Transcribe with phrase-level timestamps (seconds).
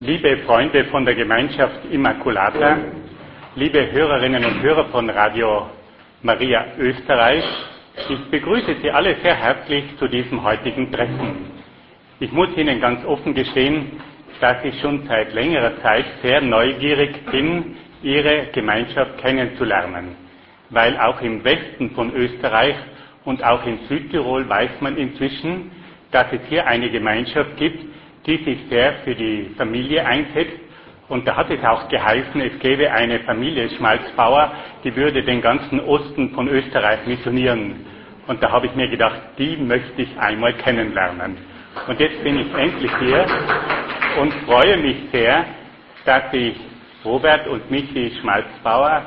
[0.00, 2.76] Liebe Freunde von der Gemeinschaft Immaculata,
[3.54, 5.70] liebe Hörerinnen und Hörer von Radio
[6.20, 7.42] Maria Österreich,
[8.10, 11.50] ich begrüße Sie alle sehr herzlich zu diesem heutigen Treffen.
[12.20, 13.92] Ich muss Ihnen ganz offen gestehen,
[14.38, 20.14] dass ich schon seit längerer Zeit sehr neugierig bin, Ihre Gemeinschaft kennenzulernen,
[20.68, 22.76] weil auch im Westen von Österreich
[23.24, 25.70] und auch in Südtirol weiß man inzwischen,
[26.10, 27.95] dass es hier eine Gemeinschaft gibt,
[28.26, 30.58] die sich sehr für die Familie einsetzt.
[31.08, 34.52] Und da hat es auch geheißen, es gäbe eine Familie Schmalzbauer,
[34.82, 37.86] die würde den ganzen Osten von Österreich missionieren.
[38.26, 41.36] Und da habe ich mir gedacht, die möchte ich einmal kennenlernen.
[41.86, 43.24] Und jetzt bin ich endlich hier
[44.20, 45.44] und freue mich sehr,
[46.04, 46.56] dass ich
[47.04, 49.02] Robert und Michi Schmalzbauer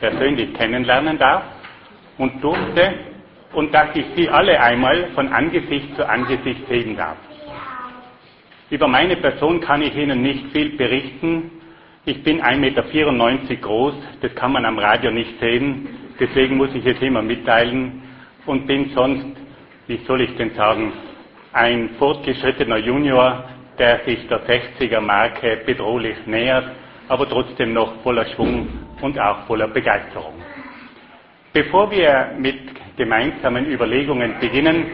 [0.00, 1.44] persönlich kennenlernen darf
[2.18, 2.92] und durfte
[3.54, 7.16] und dass ich sie alle einmal von Angesicht zu Angesicht sehen darf.
[8.70, 11.50] Über meine Person kann ich Ihnen nicht viel berichten.
[12.04, 15.88] Ich bin 1,94 Meter groß, das kann man am Radio nicht sehen,
[16.20, 18.02] deswegen muss ich es immer mitteilen
[18.44, 19.26] und bin sonst,
[19.86, 20.92] wie soll ich denn sagen,
[21.52, 23.44] ein fortgeschrittener Junior,
[23.78, 26.70] der sich der 60er Marke bedrohlich nähert,
[27.08, 28.68] aber trotzdem noch voller Schwung
[29.00, 30.34] und auch voller Begeisterung.
[31.54, 32.58] Bevor wir mit
[32.98, 34.86] gemeinsamen Überlegungen beginnen,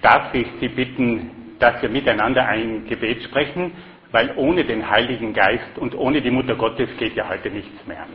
[0.00, 3.72] darf ich Sie bitten, dass wir miteinander ein Gebet sprechen,
[4.12, 8.06] weil ohne den Heiligen Geist und ohne die Mutter Gottes geht ja heute nichts mehr.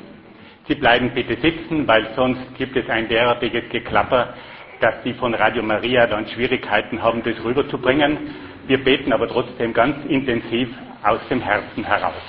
[0.67, 4.33] Sie bleiben bitte sitzen, weil sonst gibt es ein derartiges Geklapper,
[4.79, 8.17] dass Sie von Radio Maria dann Schwierigkeiten haben, das rüberzubringen.
[8.67, 10.69] Wir beten aber trotzdem ganz intensiv
[11.03, 12.21] aus dem Herzen heraus.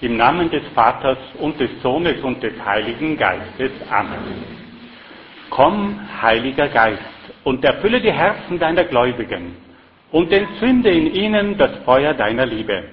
[0.00, 3.72] Im Namen des Vaters und des Sohnes und des Heiligen Geistes.
[3.90, 4.44] Amen.
[5.50, 7.00] Komm, Heiliger Geist,
[7.44, 9.63] und erfülle die Herzen deiner Gläubigen
[10.14, 12.84] und entzünde in ihnen das Feuer deiner Liebe.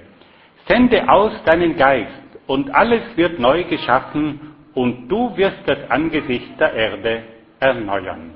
[0.68, 4.40] Sende aus deinen Geist und alles wird neu geschaffen
[4.74, 7.22] und du wirst das Angesicht der Erde
[7.60, 8.32] erneuern.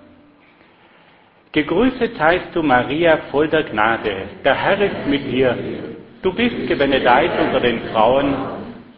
[1.51, 4.15] Gegrüßet seist du, Maria, voll der Gnade.
[4.43, 5.57] Der Herr ist mit dir.
[6.21, 8.35] Du bist gebenedeit unter den Frauen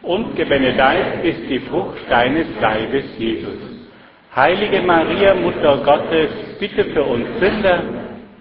[0.02, 3.88] und gebenedeit ist die Frucht deines Leibes, Jesus.
[4.36, 7.97] Heilige Maria, Mutter Gottes, bitte für uns Sünder,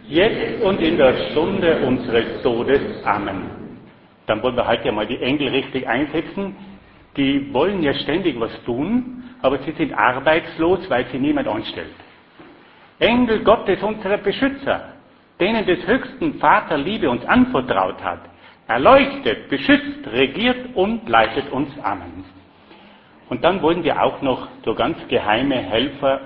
[0.08, 3.04] jetzt und in der Stunde unseres Todes.
[3.04, 3.44] Amen.
[4.26, 6.56] Dann wollen wir heute mal die Engel richtig einsetzen.
[7.16, 11.96] Die wollen ja ständig was tun, aber sie sind arbeitslos, weil sie niemand anstellt.
[13.00, 14.94] Engel Gottes, unsere Beschützer,
[15.40, 18.22] denen des höchsten Vater Liebe uns anvertraut hat,
[18.68, 21.70] erleuchtet, beschützt, regiert und leitet uns.
[21.84, 22.26] Amen.
[23.30, 26.22] Und dann wollen wir auch noch so ganz geheime Helfer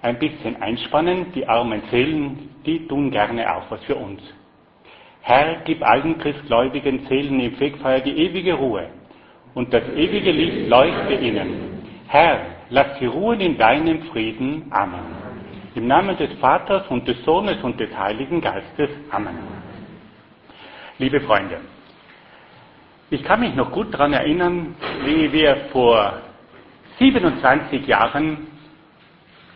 [0.00, 1.32] ein bisschen einspannen.
[1.34, 4.20] Die armen Seelen, die tun gerne auch was für uns.
[5.22, 8.88] Herr, gib allen christgläubigen Seelen im Fegfeuer die ewige Ruhe
[9.54, 11.82] und das ewige Licht leuchte ihnen.
[12.08, 12.40] Herr,
[12.70, 14.66] lass sie ruhen in deinem Frieden.
[14.70, 15.00] Amen.
[15.74, 18.90] Im Namen des Vaters und des Sohnes und des Heiligen Geistes.
[19.10, 19.38] Amen.
[20.98, 21.58] Liebe Freunde,
[23.10, 24.74] ich kann mich noch gut daran erinnern,
[25.04, 26.14] wie wir vor
[26.98, 28.46] 27 Jahren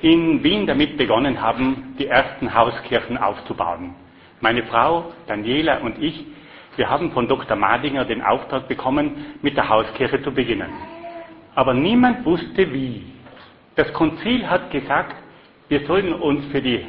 [0.02, 3.94] in Wien damit begonnen haben, die ersten Hauskirchen aufzubauen.
[4.40, 6.26] Meine Frau, Daniela und ich,
[6.76, 7.56] wir haben von Dr.
[7.56, 10.68] Madinger den Auftrag bekommen, mit der Hauskirche zu beginnen.
[11.54, 13.04] Aber niemand wusste wie.
[13.76, 15.16] Das Konzil hat gesagt,
[15.68, 16.84] wir sollen uns für die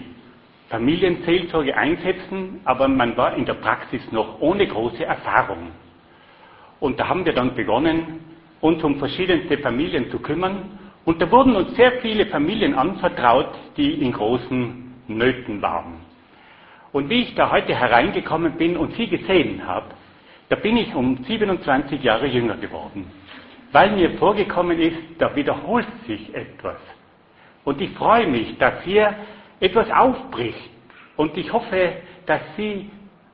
[0.69, 5.72] Familienseelsorge einsetzen, aber man war in der Praxis noch ohne große Erfahrung.
[6.81, 8.19] Und da haben wir dann begonnen,
[8.59, 13.47] uns um verschiedenste Familien zu kümmern und da wurden uns sehr viele Familien anvertraut,
[13.78, 16.01] die in großen Nöten waren.
[16.91, 19.85] Und wie ich da heute hereingekommen bin und sie gesehen habe,
[20.50, 23.09] da bin ich um 27 Jahre jünger geworden.
[23.72, 26.75] Weil mir vorgekommen ist, da wiederholt sich etwas.
[27.63, 29.16] Und ich freue mich, dass hier
[29.62, 30.69] etwas aufbricht.
[31.16, 31.94] Und ich hoffe,
[32.25, 32.89] dass Sie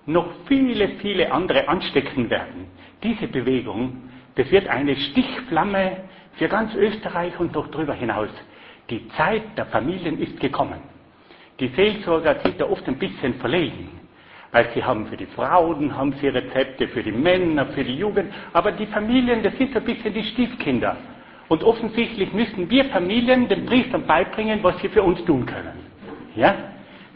[0.05, 2.67] noch viele, viele andere anstecken werden.
[3.01, 6.03] Diese Bewegung, das wird eine Stichflamme
[6.37, 8.29] für ganz Österreich und noch darüber hinaus.
[8.89, 10.81] Die Zeit der Familien ist gekommen.
[11.59, 13.89] Die Seelsorger sind da oft ein bisschen verlegen,
[14.51, 18.33] weil sie haben für die Frauen, haben sie Rezepte, für die Männer, für die Jugend,
[18.51, 20.97] aber die Familien, das sind ein bisschen die Stiefkinder.
[21.49, 25.77] Und offensichtlich müssen wir Familien den Priestern beibringen, was sie für uns tun können.
[26.35, 26.55] Ja?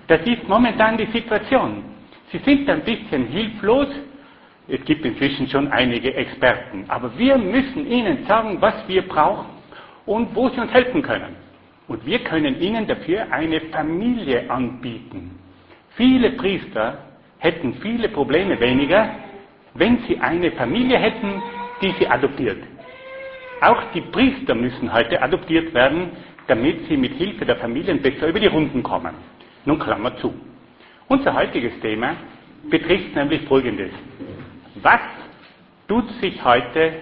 [0.08, 1.84] Das ist momentan die Situation.
[2.31, 3.88] Sie sind ein bisschen hilflos,
[4.69, 6.86] es gibt inzwischen schon einige Experten.
[6.90, 9.46] Aber wir müssen ihnen sagen, was wir brauchen
[10.06, 11.36] und wo sie uns helfen können.
[11.88, 15.40] Und wir können ihnen dafür eine Familie anbieten.
[15.96, 16.98] Viele Priester
[17.40, 19.10] hätten viele Probleme weniger,
[19.74, 21.42] wenn sie eine Familie hätten,
[21.81, 22.58] die sie adoptiert.
[23.62, 26.10] Auch die Priester müssen heute adoptiert werden,
[26.48, 29.14] damit sie mit Hilfe der Familien besser über die Runden kommen.
[29.66, 30.34] Nun Klammer zu.
[31.08, 32.16] Unser heutiges Thema
[32.69, 33.92] betrifft nämlich Folgendes.
[34.81, 35.00] Was
[35.88, 36.94] tut sich heute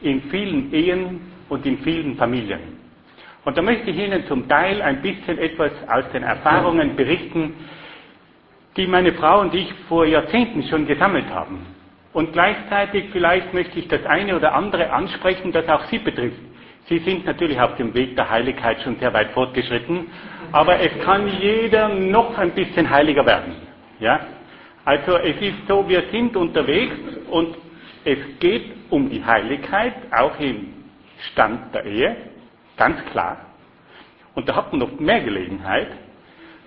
[0.00, 2.60] in vielen Ehen und in vielen Familien?
[3.44, 7.54] Und da möchte ich Ihnen zum Teil ein bisschen etwas aus den Erfahrungen berichten,
[8.76, 11.66] die meine Frau und ich vor Jahrzehnten schon gesammelt haben.
[12.12, 16.38] Und gleichzeitig vielleicht möchte ich das eine oder andere ansprechen, das auch Sie betrifft.
[16.88, 20.06] Sie sind natürlich auf dem Weg der Heiligkeit schon sehr weit fortgeschritten,
[20.52, 23.54] aber es kann jeder noch ein bisschen heiliger werden.
[24.00, 24.20] Ja?
[24.84, 26.96] Also es ist so, wir sind unterwegs
[27.30, 27.56] und
[28.04, 30.74] es geht um die Heiligkeit, auch im
[31.32, 32.16] Stand der Ehe,
[32.76, 33.38] ganz klar.
[34.34, 35.88] Und da hat man noch mehr Gelegenheit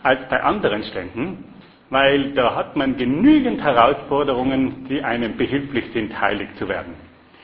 [0.01, 1.43] als bei anderen Ständen,
[1.89, 6.95] weil da hat man genügend Herausforderungen, die einem behilflich sind, heilig zu werden.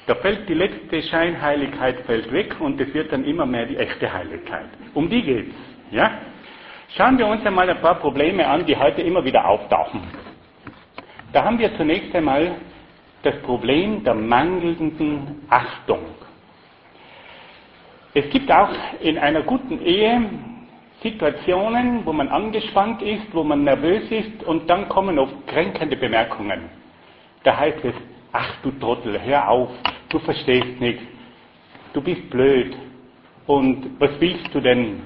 [0.07, 4.11] Da fällt die letzte Scheinheiligkeit fällt weg und es wird dann immer mehr die echte
[4.11, 4.67] Heiligkeit.
[4.93, 5.55] Um die geht's,
[5.91, 6.11] ja?
[6.97, 10.01] Schauen wir uns einmal ein paar Probleme an, die heute immer wieder auftauchen.
[11.33, 12.55] Da haben wir zunächst einmal
[13.23, 15.99] das Problem der mangelnden Achtung.
[18.13, 18.69] Es gibt auch
[19.01, 20.21] in einer guten Ehe
[21.01, 26.69] Situationen, wo man angespannt ist, wo man nervös ist und dann kommen oft kränkende Bemerkungen.
[27.43, 27.95] Da heißt es,
[28.31, 29.69] ach du Trottel, hör auf,
[30.09, 31.01] du verstehst nichts,
[31.93, 32.77] du bist blöd
[33.47, 35.01] und was willst du denn?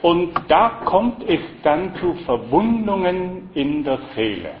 [0.00, 4.52] Und da kommt es dann zu Verwundungen in der Seele.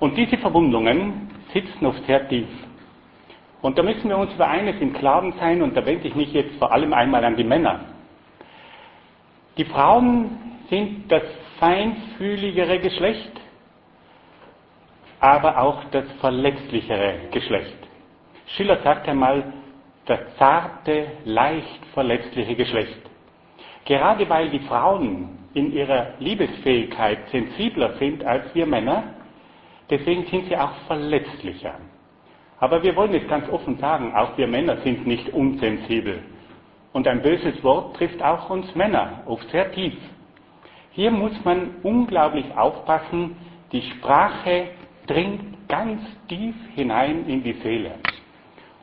[0.00, 2.48] Und diese Verwundungen sitzen oft sehr tief.
[3.60, 6.32] Und da müssen wir uns über eines im Klaren sein, und da wende ich mich
[6.32, 7.80] jetzt vor allem einmal an die Männer.
[9.56, 10.38] Die Frauen
[10.70, 11.24] sind das
[11.58, 13.32] feinfühligere Geschlecht,
[15.18, 17.76] aber auch das verletzlichere Geschlecht.
[18.56, 19.52] Schiller sagt einmal,
[20.06, 22.98] das zarte, leicht verletzliche Geschlecht.
[23.84, 29.14] Gerade weil die Frauen in ihrer Liebesfähigkeit sensibler sind als wir Männer,
[29.90, 31.74] deswegen sind sie auch verletzlicher.
[32.60, 36.22] Aber wir wollen es ganz offen sagen, auch wir Männer sind nicht unsensibel.
[36.92, 39.94] Und ein böses Wort trifft auch uns Männer, oft sehr tief.
[40.90, 43.36] Hier muss man unglaublich aufpassen,
[43.70, 44.68] die Sprache
[45.06, 47.94] dringt ganz tief hinein in die Seele.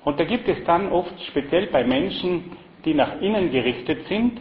[0.06, 2.52] Und da gibt es dann oft, speziell bei Menschen,
[2.86, 4.40] die nach innen gerichtet sind,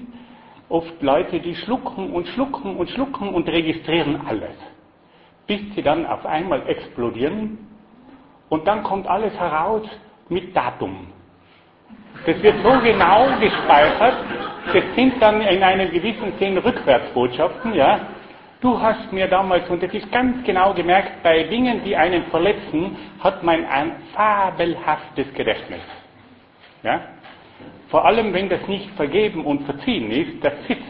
[0.68, 4.54] oft Leute, die schlucken und schlucken und schlucken und registrieren alles,
[5.46, 7.58] bis sie dann auf einmal explodieren
[8.48, 9.82] und dann kommt alles heraus
[10.28, 11.08] mit Datum.
[12.26, 14.16] Das wird so genau gespeichert,
[14.72, 18.00] das sind dann in einem gewissen Sinn Rückwärtsbotschaften, ja.
[18.60, 22.96] Du hast mir damals, und das ist ganz genau gemerkt, bei Dingen, die einen verletzen,
[23.20, 25.82] hat man ein fabelhaftes Gedächtnis.
[26.82, 27.02] Ja?
[27.88, 30.82] Vor allem, wenn das nicht vergeben und verziehen ist, das sitzt.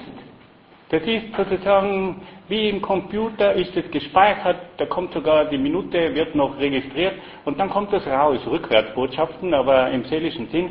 [0.90, 6.34] Das ist sozusagen wie im Computer ist es gespeichert, da kommt sogar die Minute, wird
[6.34, 7.14] noch registriert
[7.44, 10.70] und dann kommt das raus, Rückwärtsbotschaften, aber im seelischen Sinn.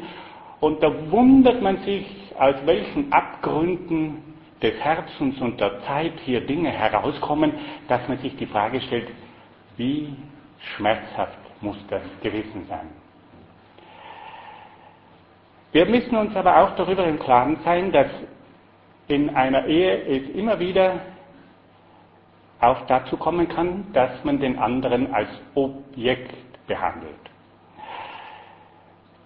[0.60, 2.06] Und da wundert man sich,
[2.38, 4.24] aus welchen Abgründen
[4.62, 7.54] des Herzens und der Zeit hier Dinge herauskommen,
[7.88, 9.10] dass man sich die Frage stellt,
[9.76, 10.16] wie
[10.76, 12.90] schmerzhaft muss das gewesen sein.
[15.72, 18.08] Wir müssen uns aber auch darüber im Klaren sein, dass
[19.08, 21.02] in einer Ehe es immer wieder
[22.60, 26.34] auch dazu kommen kann, dass man den anderen als Objekt
[26.68, 27.14] behandelt.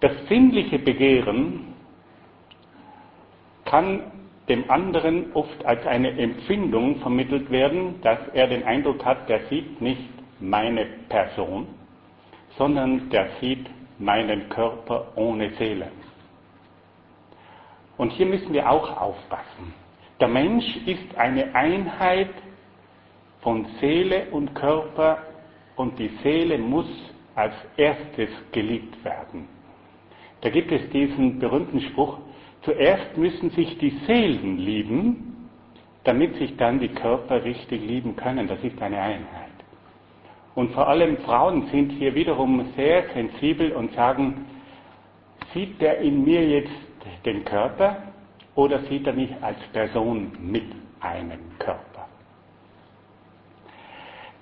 [0.00, 1.74] Das sinnliche Begehren
[3.64, 4.02] kann
[4.48, 9.80] dem anderen oft als eine Empfindung vermittelt werden, dass er den Eindruck hat, der sieht
[9.80, 10.08] nicht
[10.40, 11.66] meine Person,
[12.56, 13.66] sondern der sieht
[13.98, 15.88] meinen Körper ohne Seele.
[17.96, 19.74] Und hier müssen wir auch aufpassen.
[20.20, 22.30] Der Mensch ist eine Einheit
[23.40, 25.18] von Seele und Körper
[25.76, 26.88] und die Seele muss
[27.34, 29.48] als erstes geliebt werden.
[30.40, 32.18] Da gibt es diesen berühmten Spruch,
[32.62, 35.48] zuerst müssen sich die Seelen lieben,
[36.04, 38.48] damit sich dann die Körper richtig lieben können.
[38.48, 39.48] Das ist eine Einheit.
[40.54, 44.46] Und vor allem Frauen sind hier wiederum sehr sensibel und sagen,
[45.54, 46.72] sieht der in mir jetzt
[47.24, 47.96] den Körper
[48.54, 50.64] oder sieht er mich als Person mit
[51.00, 51.87] einem Körper?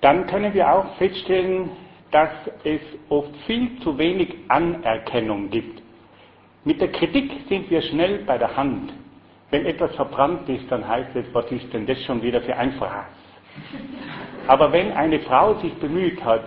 [0.01, 1.69] Dann können wir auch feststellen,
[2.11, 2.29] dass
[2.63, 5.81] es oft viel zu wenig Anerkennung gibt
[6.67, 8.91] mit der Kritik sind wir schnell bei der Hand.
[9.51, 12.73] Wenn etwas verbrannt ist, dann heißt es, was ist denn das schon wieder für ein
[12.73, 13.05] Fraß?
[14.47, 16.43] Aber wenn eine Frau sich bemüht hat,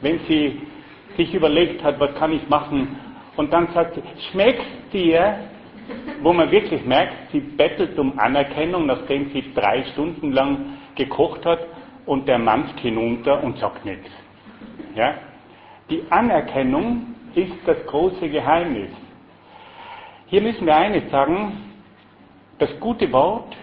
[0.00, 0.62] wenn sie
[1.16, 2.96] sich überlegt hat, was kann ich machen,
[3.36, 5.40] und dann sagt sie, schmeckt dir,
[6.22, 11.66] wo man wirklich merkt, sie bettelt um Anerkennung, nachdem sie drei Stunden lang gekocht hat,
[12.06, 14.10] und der mampft hinunter und sagt nichts.
[14.94, 15.14] Ja?
[15.90, 18.90] Die Anerkennung ist das große Geheimnis.
[20.26, 21.58] Hier müssen wir eines sagen,
[22.58, 23.56] das gute Wort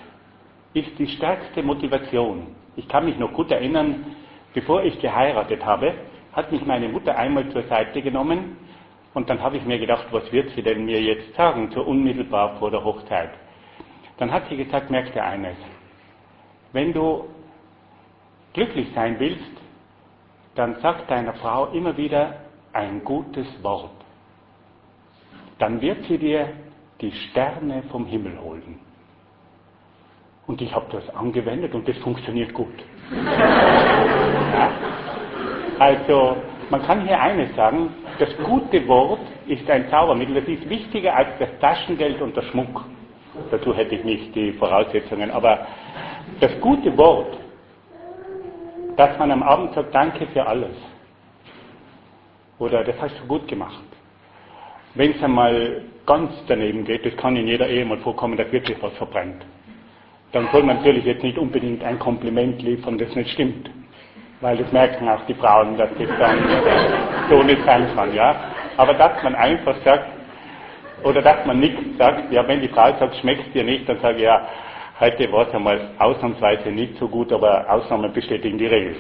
[0.73, 2.47] ist die stärkste Motivation.
[2.75, 4.15] Ich kann mich noch gut erinnern,
[4.53, 5.93] bevor ich geheiratet habe,
[6.33, 8.57] hat mich meine Mutter einmal zur Seite genommen
[9.13, 12.57] und dann habe ich mir gedacht, was wird sie denn mir jetzt sagen, so unmittelbar
[12.57, 13.31] vor der Hochzeit.
[14.17, 15.55] Dann hat sie gesagt, merk dir eines,
[16.71, 17.25] wenn du
[18.53, 19.51] glücklich sein willst,
[20.55, 22.35] dann sag deiner Frau immer wieder
[22.73, 23.91] ein gutes Wort.
[25.57, 26.49] Dann wird sie dir
[27.01, 28.79] die Sterne vom Himmel holen.
[30.47, 32.73] Und ich habe das angewendet und das funktioniert gut.
[33.11, 34.71] Ja?
[35.79, 36.35] Also,
[36.69, 37.89] man kann hier eines sagen,
[38.19, 42.83] das gute Wort ist ein Zaubermittel, das ist wichtiger als das Taschengeld und der Schmuck.
[43.49, 45.65] Dazu hätte ich nicht die Voraussetzungen, aber
[46.41, 47.37] das gute Wort,
[48.99, 50.75] dass man am Abend sagt, danke für alles.
[52.59, 53.83] Oder das hast du gut gemacht.
[54.95, 58.77] Wenn es einmal ganz daneben geht, das kann in jeder Ehe mal vorkommen, dass wirklich
[58.81, 59.45] was verbrennt.
[60.33, 63.69] Dann soll man natürlich jetzt nicht unbedingt ein Kompliment liefern, das nicht stimmt
[64.41, 66.39] weil das merken auch die Frauen, dass das dann
[67.29, 68.35] so nicht sein kann, ja.
[68.77, 70.05] Aber dass man einfach sagt,
[71.03, 74.17] oder dass man nichts sagt, ja, wenn die Frau sagt, schmeckt dir nicht, dann sage
[74.17, 74.47] ich, ja,
[74.99, 78.95] heute war es einmal ausnahmsweise nicht so gut, aber Ausnahmen bestätigen die Regel.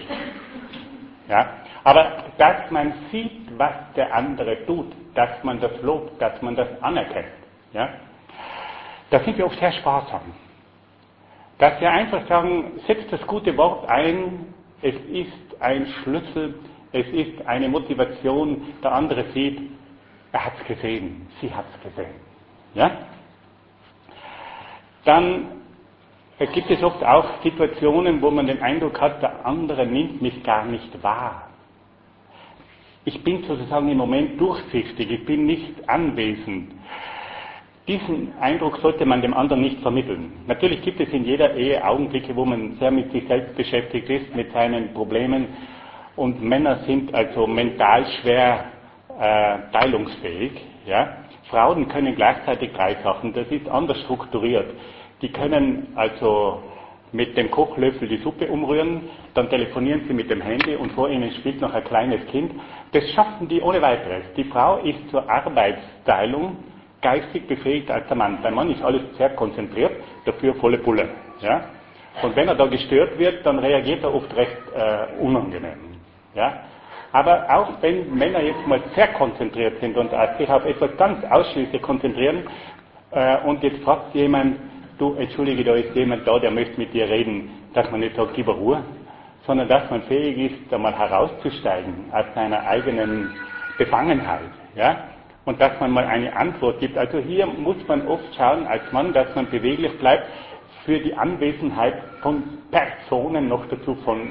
[1.27, 1.49] Ja.
[1.83, 6.67] Aber dass man sieht, was der andere tut, dass man das lobt, dass man das
[6.81, 7.27] anerkennt,
[7.73, 7.89] ja,
[9.09, 10.21] da sind wir oft sehr sparsam.
[11.57, 16.55] Dass wir einfach sagen, setzt das gute Wort ein, es ist ein Schlüssel,
[16.91, 18.61] es ist eine Motivation.
[18.81, 19.59] Der andere sieht,
[20.31, 22.15] er hat es gesehen, sie hat es gesehen.
[22.75, 22.91] Ja?
[25.03, 25.58] Dann
[26.47, 30.65] gibt es oft auch Situationen, wo man den Eindruck hat, der andere nimmt mich gar
[30.65, 31.49] nicht wahr.
[33.03, 36.71] Ich bin sozusagen im Moment durchsichtig, ich bin nicht anwesend.
[37.87, 40.31] Diesen Eindruck sollte man dem anderen nicht vermitteln.
[40.47, 44.35] Natürlich gibt es in jeder Ehe Augenblicke, wo man sehr mit sich selbst beschäftigt ist,
[44.35, 45.47] mit seinen Problemen.
[46.15, 48.65] Und Männer sind also mental schwer
[49.19, 50.51] äh, teilungsfähig.
[50.85, 51.17] Ja?
[51.49, 53.33] Frauen können gleichzeitig drei Sachen.
[53.33, 54.69] Das ist anders strukturiert.
[55.21, 56.63] Die können also
[57.11, 61.31] mit dem Kochlöffel die Suppe umrühren, dann telefonieren sie mit dem Handy und vor ihnen
[61.33, 62.51] spielt noch ein kleines Kind.
[62.91, 64.23] Das schaffen die ohne weiteres.
[64.37, 66.57] Die Frau ist zur Arbeitsteilung
[67.01, 68.41] geistig befähigt als der Mann.
[68.41, 69.91] Beim Mann ist alles sehr konzentriert,
[70.25, 71.09] dafür volle Pulle.
[71.41, 71.63] Ja?
[72.21, 75.95] Und wenn er da gestört wird, dann reagiert er oft recht äh, unangenehm.
[76.35, 76.63] Ja?
[77.11, 81.81] Aber auch wenn Männer jetzt mal sehr konzentriert sind und sich auf etwas ganz ausschließlich
[81.81, 82.43] konzentrieren
[83.11, 84.57] äh, und jetzt fragt jemand,
[84.99, 88.37] du entschuldige, da ist jemand da, der möchte mit dir reden, dass man nicht sagt,
[88.37, 88.83] lieber Ruhe,
[89.47, 93.31] sondern dass man fähig ist, da mal herauszusteigen aus seiner eigenen
[93.77, 94.51] Befangenheit.
[94.75, 95.09] Ja?
[95.49, 96.95] und dass man mal eine Antwort gibt.
[96.95, 100.25] Also hier muss man oft schauen als Mann, dass man beweglich bleibt
[100.85, 104.29] für die Anwesenheit von Personen, noch dazu von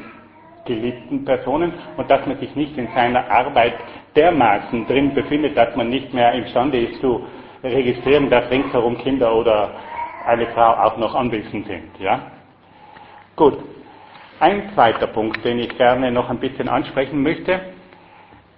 [0.64, 3.74] geliebten Personen und dass man sich nicht in seiner Arbeit
[4.14, 7.24] dermaßen drin befindet, dass man nicht mehr imstande ist zu
[7.64, 9.72] registrieren, dass ringsherum Kinder oder
[10.28, 11.98] eine Frau auch noch anwesend sind.
[11.98, 12.30] Ja?
[13.34, 13.58] Gut.
[14.40, 17.60] Ein zweiter Punkt, den ich gerne noch ein bisschen ansprechen möchte,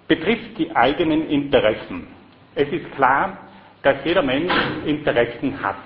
[0.07, 2.07] betrifft die eigenen Interessen.
[2.53, 3.37] Es ist klar,
[3.81, 4.53] dass jeder Mensch
[4.85, 5.77] Interessen hat.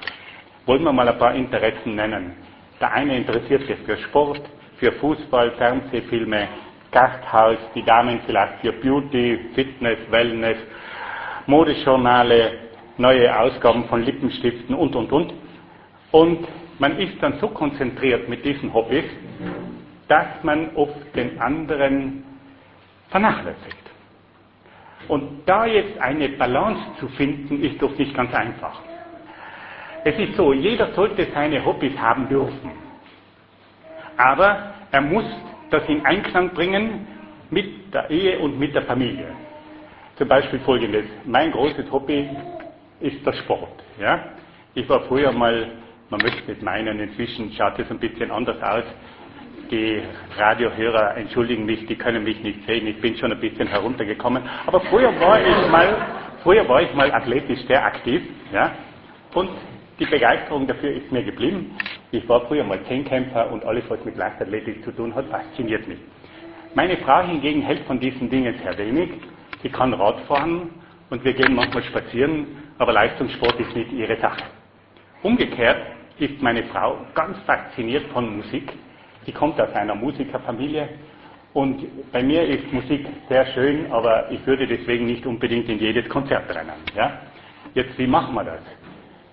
[0.65, 2.33] Wollen wir mal ein paar Interessen nennen.
[2.81, 4.41] Der eine interessiert sich für Sport,
[4.77, 6.47] für Fußball, Fernsehfilme,
[6.91, 10.57] Gasthaus, die Damen vielleicht für Beauty, Fitness, Wellness,
[11.45, 12.53] Modejournale,
[12.97, 15.44] neue Ausgaben von Lippenstiften und, und, und.
[16.15, 16.47] Und
[16.79, 19.03] man ist dann so konzentriert mit diesen Hobbys,
[20.07, 22.23] dass man oft den anderen
[23.09, 23.85] vernachlässigt.
[25.09, 28.79] Und da jetzt eine Balance zu finden, ist doch nicht ganz einfach.
[30.05, 32.71] Es ist so, jeder sollte seine Hobbys haben dürfen.
[34.15, 35.25] Aber er muss
[35.69, 37.07] das in Einklang bringen
[37.49, 39.33] mit der Ehe und mit der Familie.
[40.15, 41.07] Zum Beispiel folgendes.
[41.25, 42.29] Mein großes Hobby
[43.01, 43.83] ist der Sport.
[43.99, 44.29] Ja?
[44.75, 45.71] Ich war früher mal,
[46.09, 48.83] man möchte nicht meinen, inzwischen schaut es ein bisschen anders aus,
[49.71, 50.01] die
[50.37, 54.43] Radiohörer entschuldigen mich, die können mich nicht sehen, ich bin schon ein bisschen heruntergekommen.
[54.67, 55.95] Aber früher war ich mal,
[56.43, 58.21] früher war ich mal athletisch sehr aktiv,
[58.53, 58.71] ja.
[59.33, 59.49] Und
[59.99, 61.75] die Begeisterung dafür ist mir geblieben.
[62.11, 65.99] Ich war früher mal Zehnkämpfer und alles, was mit Leichtathletik zu tun hat, fasziniert mich.
[66.75, 69.09] Meine Frau hingegen hält von diesen Dingen sehr wenig.
[69.63, 70.69] Sie kann Rad fahren
[71.09, 72.47] und wir gehen manchmal spazieren,
[72.77, 74.43] aber Leistungssport ist nicht ihre Sache.
[75.23, 75.77] Umgekehrt
[76.19, 78.71] ist meine Frau ganz fasziniert von Musik.
[79.25, 80.89] Sie kommt aus einer Musikerfamilie
[81.53, 86.07] und bei mir ist Musik sehr schön, aber ich würde deswegen nicht unbedingt in jedes
[86.09, 86.73] Konzert rennen.
[86.95, 87.19] Ja?
[87.73, 88.61] Jetzt, wie machen wir das?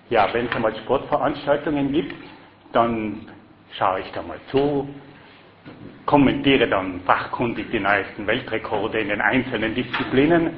[0.09, 2.15] Ja, wenn es einmal Sportveranstaltungen gibt,
[2.71, 3.27] dann
[3.77, 4.87] schaue ich da mal zu,
[6.05, 10.51] kommentiere dann fachkundig die neuesten Weltrekorde in den einzelnen Disziplinen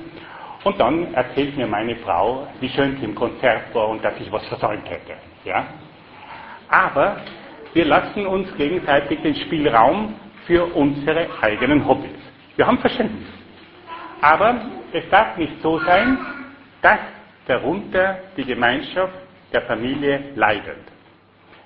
[0.65, 4.31] und dann erzählt mir meine Frau, wie schön sie im Konzert war und dass ich
[4.31, 5.13] was versäumt hätte.
[5.43, 5.67] Ja?
[6.67, 7.17] Aber
[7.73, 10.15] wir lassen uns gegenseitig den Spielraum
[10.47, 12.17] für unsere eigenen Hobbys.
[12.55, 13.29] Wir haben Verständnis.
[14.21, 14.59] Aber
[14.91, 16.17] es darf nicht so sein,
[16.81, 16.99] dass
[17.45, 19.13] darunter die Gemeinschaft
[19.53, 20.79] der Familie leidet.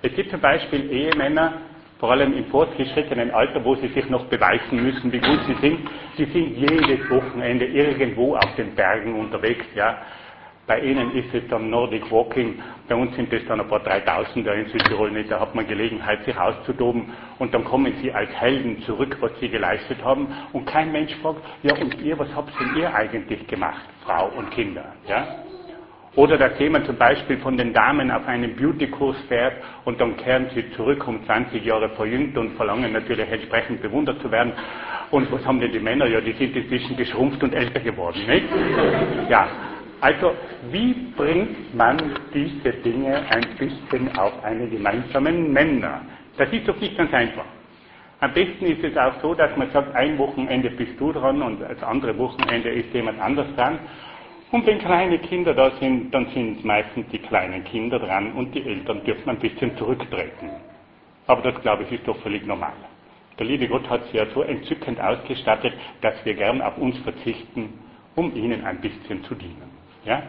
[0.01, 1.53] Es gibt zum Beispiel Ehemänner,
[1.99, 5.89] vor allem im fortgeschrittenen Alter, wo sie sich noch beweisen müssen, wie gut sie sind.
[6.15, 9.97] Sie sind jedes Wochenende irgendwo auf den Bergen unterwegs, ja.
[10.65, 14.53] Bei Ihnen ist es dann Nordic Walking, bei uns sind es dann ein paar Dreitausender
[14.53, 18.79] in Südtirol nicht, da hat man Gelegenheit, sich auszutoben und dann kommen Sie als Helden
[18.83, 22.75] zurück, was Sie geleistet haben und kein Mensch fragt, ja und ihr, was habt denn
[22.77, 25.48] ihr eigentlich gemacht, Frau und Kinder, ja?
[26.19, 29.53] Oder dass jemand zum Beispiel von den Damen auf einen Beauty-Kurs fährt
[29.85, 34.29] und dann kehren sie zurück um 20 Jahre verjüngt und verlangen natürlich entsprechend bewundert zu
[34.29, 34.51] werden.
[35.11, 36.07] Und was haben denn die Männer?
[36.07, 38.43] Ja, die sind inzwischen geschrumpft und älter geworden, nicht?
[39.29, 39.47] Ja.
[40.01, 40.33] Also,
[40.71, 41.95] wie bringt man
[42.33, 46.01] diese Dinge ein bisschen auf einen gemeinsamen Nenner?
[46.37, 47.45] Das ist doch nicht ganz einfach.
[48.19, 51.61] Am besten ist es auch so, dass man sagt, ein Wochenende bist du dran und
[51.61, 53.79] das andere Wochenende ist jemand anders dran.
[54.51, 58.63] Und wenn kleine Kinder da sind, dann sind meistens die kleinen Kinder dran und die
[58.65, 60.49] Eltern dürfen ein bisschen zurücktreten.
[61.27, 62.73] Aber das, glaube ich, ist doch völlig normal.
[63.37, 67.73] Der liebe Gott hat sie ja so entzückend ausgestattet, dass wir gern auf uns verzichten,
[68.15, 69.69] um ihnen ein bisschen zu dienen.
[70.03, 70.23] Ja?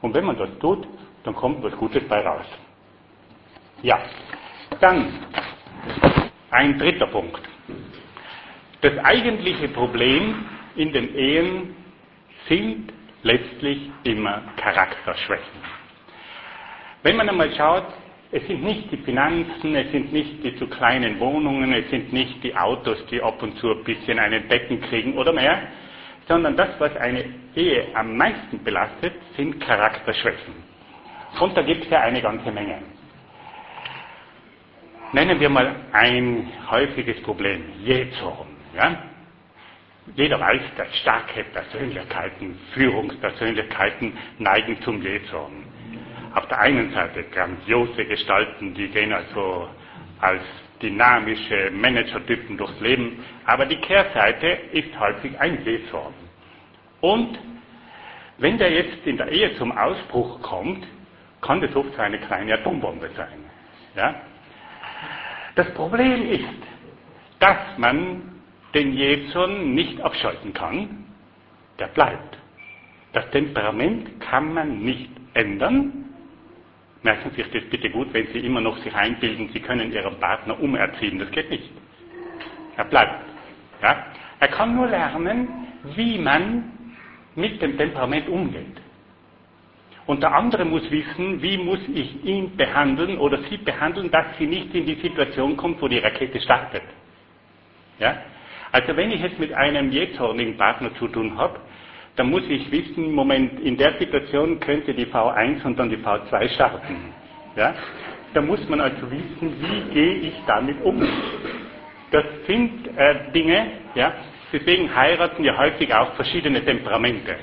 [0.00, 0.88] Und wenn man das tut,
[1.24, 2.46] dann kommt was Gutes bei raus.
[3.82, 3.98] Ja,
[4.80, 5.06] dann
[6.50, 7.42] ein dritter Punkt.
[8.80, 11.76] Das eigentliche Problem in den Ehen
[12.48, 15.60] sind letztlich immer Charakterschwächen.
[17.02, 17.86] Wenn man einmal schaut,
[18.30, 22.42] es sind nicht die Finanzen, es sind nicht die zu kleinen Wohnungen, es sind nicht
[22.42, 25.62] die Autos, die ab und zu ein bisschen einen Decken kriegen oder mehr,
[26.26, 30.54] sondern das, was eine Ehe am meisten belastet, sind Charakterschwächen.
[31.40, 32.82] Und da gibt es ja eine ganze Menge.
[35.12, 38.48] Nennen wir mal ein häufiges Problem, Jähzorn.
[38.76, 39.04] Ja?
[40.14, 45.64] Jeder weiß, dass starke Persönlichkeiten, Führungspersönlichkeiten neigen zum Jähzorn.
[46.34, 49.68] Auf der einen Seite grandiose Gestalten, die gehen also
[50.20, 50.42] als
[50.82, 56.14] dynamische Managertypen durchs Leben, aber die Kehrseite ist häufig ein Jähzorn.
[57.00, 57.38] Und
[58.38, 60.86] wenn der jetzt in der Ehe zum Ausbruch kommt,
[61.40, 63.44] kann das oft so eine kleine Atombombe sein.
[63.96, 64.14] Ja?
[65.54, 66.44] Das Problem ist,
[67.40, 68.37] dass man
[68.74, 71.04] den Jezon nicht abschalten kann,
[71.78, 72.38] der bleibt.
[73.12, 76.04] Das Temperament kann man nicht ändern.
[77.02, 80.18] Merken Sie sich das bitte gut, wenn Sie immer noch sich einbilden, Sie können Ihren
[80.20, 81.18] Partner umerziehen.
[81.18, 81.70] Das geht nicht.
[82.76, 83.24] Er bleibt.
[83.82, 84.06] Ja?
[84.40, 85.48] Er kann nur lernen,
[85.94, 86.72] wie man
[87.34, 88.76] mit dem Temperament umgeht.
[90.06, 94.46] Und der andere muss wissen, wie muss ich ihn behandeln oder sie behandeln, dass sie
[94.46, 96.82] nicht in die Situation kommt, wo die Rakete startet.
[97.98, 98.16] Ja?
[98.78, 101.58] Also wenn ich jetzt mit einem jähzornigen Partner zu tun habe,
[102.14, 106.48] dann muss ich wissen, Moment, in der Situation könnte die V1 und dann die V2
[106.54, 107.12] starten.
[107.56, 107.74] Ja?
[108.34, 111.02] Da muss man also wissen, wie gehe ich damit um.
[112.12, 114.12] Das sind äh, Dinge, ja,
[114.52, 117.34] deswegen heiraten ja häufig auch verschiedene Temperamente.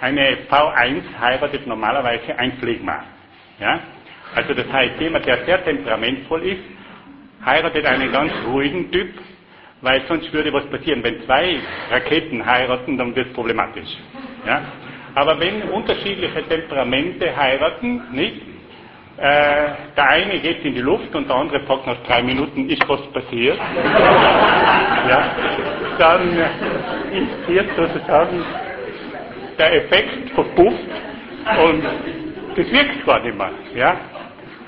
[0.00, 3.02] Eine V1 heiratet normalerweise ein Phlegma.
[3.58, 3.80] Ja?
[4.36, 6.62] Also das heißt, jemand, der sehr temperamentvoll ist,
[7.44, 9.10] heiratet einen ganz ruhigen Typ,
[9.80, 11.02] weil sonst würde was passieren.
[11.02, 11.56] Wenn zwei
[11.90, 13.96] Raketen heiraten, dann wird es problematisch.
[14.46, 14.62] Ja?
[15.14, 18.42] Aber wenn unterschiedliche Temperamente heiraten, nicht?
[19.16, 22.88] Äh, der eine geht in die Luft und der andere fragt nach drei Minuten, ist
[22.88, 23.58] was passiert?
[25.08, 25.30] ja,
[25.98, 28.44] dann ist hier sozusagen
[29.58, 30.86] der Effekt verpufft
[31.64, 31.82] und
[32.56, 33.50] das wirkt gar nicht mehr.
[33.74, 33.96] Ja?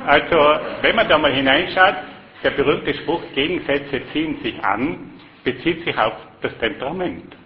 [0.04, 0.36] Also,
[0.82, 1.94] wenn man da mal hineinschaut,
[2.42, 5.12] der berühmte Spruch, Gegensätze ziehen sich an,
[5.44, 7.36] bezieht sich auf das Temperament.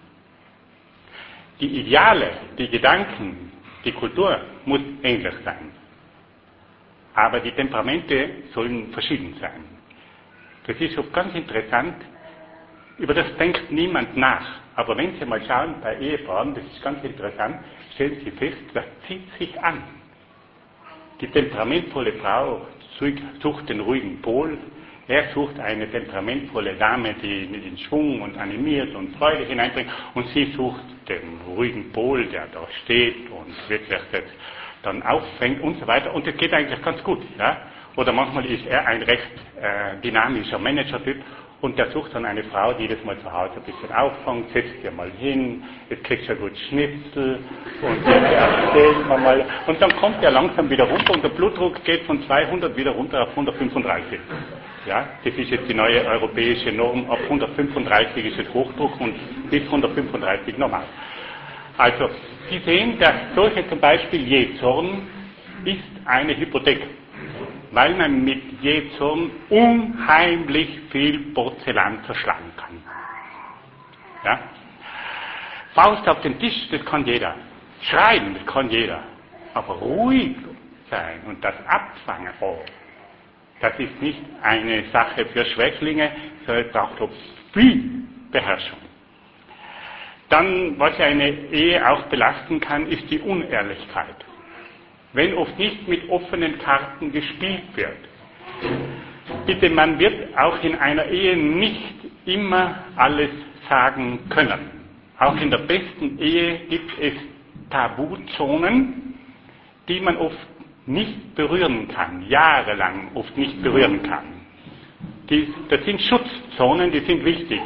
[1.59, 3.51] Die Ideale, die Gedanken,
[3.83, 5.71] die Kultur muss ähnlich sein.
[7.13, 9.63] Aber die Temperamente sollen verschieden sein.
[10.67, 11.95] Das ist auch ganz interessant.
[12.97, 14.45] über das denkt niemand nach.
[14.75, 17.57] Aber wenn Sie mal schauen bei Ehepaaren, das ist ganz interessant,
[17.93, 19.83] stellen Sie fest, das zieht sich an.
[21.21, 22.67] Die temperamentvolle Frau
[23.41, 24.57] sucht den ruhigen Pol,
[25.07, 30.27] er sucht eine temperamentvolle Dame, die mit in Schwung und animiert und Freude hineinbringt, und
[30.29, 34.01] sie sucht den ruhigen Pol, der da steht und wirklich
[34.81, 36.13] dann auffängt und so weiter.
[36.13, 37.21] Und das geht eigentlich ganz gut.
[37.37, 37.57] Ja?
[37.95, 41.17] Oder manchmal ist er ein recht äh, dynamischer Manager-Typ
[41.61, 44.83] und der sucht dann eine Frau, die das mal zu Hause ein bisschen auffängt, setzt
[44.83, 47.39] ihr mal hin, jetzt kriegst du ja gut Schnitzel
[47.81, 49.45] und erzählt man mal.
[49.65, 53.23] Und dann kommt er langsam wieder runter und der Blutdruck geht von 200 wieder runter
[53.23, 54.19] auf 135.
[54.85, 57.09] Ja, das ist jetzt die neue europäische Norm.
[57.09, 59.15] Ab 135 ist es Hochdruck und
[59.49, 60.83] bis 135 normal.
[61.77, 62.09] Also,
[62.49, 65.07] Sie sehen, dass solche zum Beispiel Jezorn
[65.65, 66.81] ist eine Hypothek
[67.75, 72.81] weil man mit Jezorn unheimlich viel Porzellan zerschlagen kann.
[74.23, 74.39] Ja?
[75.73, 77.35] Faust auf den Tisch, das kann jeder.
[77.81, 79.03] Schreien, das kann jeder.
[79.53, 80.37] Aber ruhig
[80.89, 82.59] sein und das Abfangen, oh,
[83.69, 86.11] das ist nicht eine Sache für Schwächlinge,
[86.45, 87.13] sondern es braucht
[87.53, 87.83] viel
[88.31, 88.79] Beherrschung.
[90.29, 94.25] Dann, was eine Ehe auch belasten kann, ist die Unehrlichkeit
[95.15, 97.97] wenn oft nicht mit offenen Karten gespielt wird.
[99.45, 103.29] Bitte, man wird auch in einer Ehe nicht immer alles
[103.69, 104.59] sagen können.
[105.17, 107.13] Auch in der besten Ehe gibt es
[107.69, 109.17] Tabuzonen,
[109.87, 110.37] die man oft
[110.85, 114.25] nicht berühren kann, jahrelang oft nicht berühren kann.
[115.29, 117.61] Die, das sind Schutzzonen, die sind wichtig.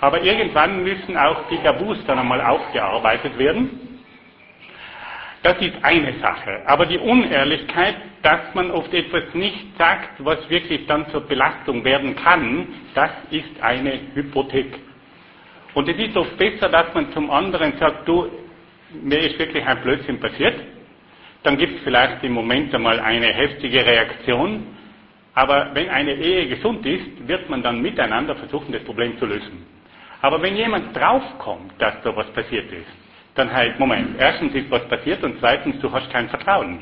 [0.00, 4.00] Aber irgendwann müssen auch die Tabus dann einmal aufgearbeitet werden.
[5.42, 6.62] Das ist eine Sache.
[6.66, 12.14] Aber die Unehrlichkeit, dass man oft etwas nicht sagt, was wirklich dann zur Belastung werden
[12.16, 14.78] kann, das ist eine Hypothek.
[15.74, 18.28] Und es ist oft besser, dass man zum anderen sagt, du,
[19.02, 20.60] mir ist wirklich ein Blödsinn passiert.
[21.42, 24.66] Dann gibt es vielleicht im Moment einmal eine heftige Reaktion.
[25.34, 29.64] Aber wenn eine Ehe gesund ist, wird man dann miteinander versuchen, das Problem zu lösen.
[30.20, 32.88] Aber wenn jemand draufkommt, dass da was passiert ist,
[33.36, 36.80] dann halt, Moment, erstens ist was passiert und zweitens, du hast kein Vertrauen.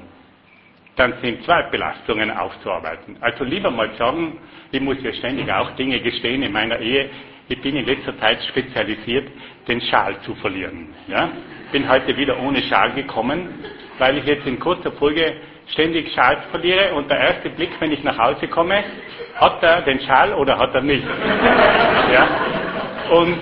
[0.97, 3.19] Dann sind zwei Belastungen aufzuarbeiten.
[3.21, 4.39] Also lieber mal sagen,
[4.73, 7.11] ich muss ja ständig auch Dinge gestehen in meiner Ehe.
[7.49, 9.29] Ich bin in letzter Zeit spezialisiert,
[9.69, 10.89] den Schal zu verlieren.
[11.07, 11.31] Ja?
[11.73, 13.51] Bin heute wieder ohne Schal gekommen,
[13.99, 15.35] weil ich jetzt in kurzer Folge
[15.73, 18.85] ständig Schals verliere und der erste Blick, wenn ich nach Hause komme,
[19.37, 21.05] hat er den Schal oder hat er nicht?
[22.13, 22.29] Ja?
[23.11, 23.37] Und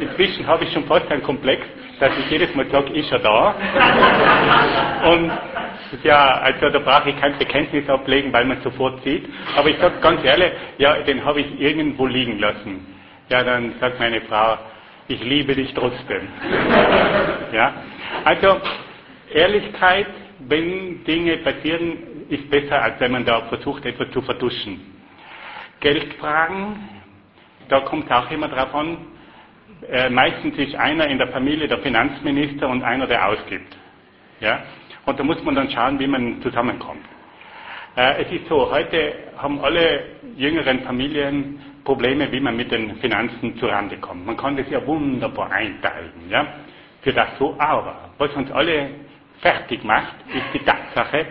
[0.00, 1.62] inzwischen habe ich schon fast einen Komplex,
[2.00, 3.54] dass ich jedes Mal sage, ist er da?
[5.12, 5.30] Und
[6.02, 9.28] ja, also da brauche ich kein Bekenntnis ablegen, weil man sofort sieht.
[9.56, 12.86] Aber ich sage ganz ehrlich, ja, den habe ich irgendwo liegen lassen.
[13.28, 14.58] Ja, dann sagt meine Frau,
[15.08, 16.28] ich liebe dich trotzdem.
[17.52, 17.74] ja,
[18.24, 18.60] also
[19.34, 20.06] Ehrlichkeit,
[20.48, 24.80] wenn Dinge passieren, ist besser, als wenn man da versucht, etwas zu vertuschen.
[25.80, 26.76] Geldfragen,
[27.68, 28.96] da kommt auch immer drauf an,
[29.90, 33.76] äh, meistens ist einer in der Familie der Finanzminister und einer, der ausgibt.
[34.40, 34.62] Ja?
[35.04, 37.04] Und da muss man dann schauen, wie man zusammenkommt.
[37.96, 40.04] Äh, es ist so, heute haben alle
[40.36, 44.24] jüngeren Familien Probleme, wie man mit den Finanzen zurande kommt.
[44.24, 46.12] Man kann das ja wunderbar einteilen.
[46.30, 46.46] Ja?
[47.02, 48.90] Für das so, aber was uns alle
[49.44, 51.26] fertig macht, ist die Tatsache,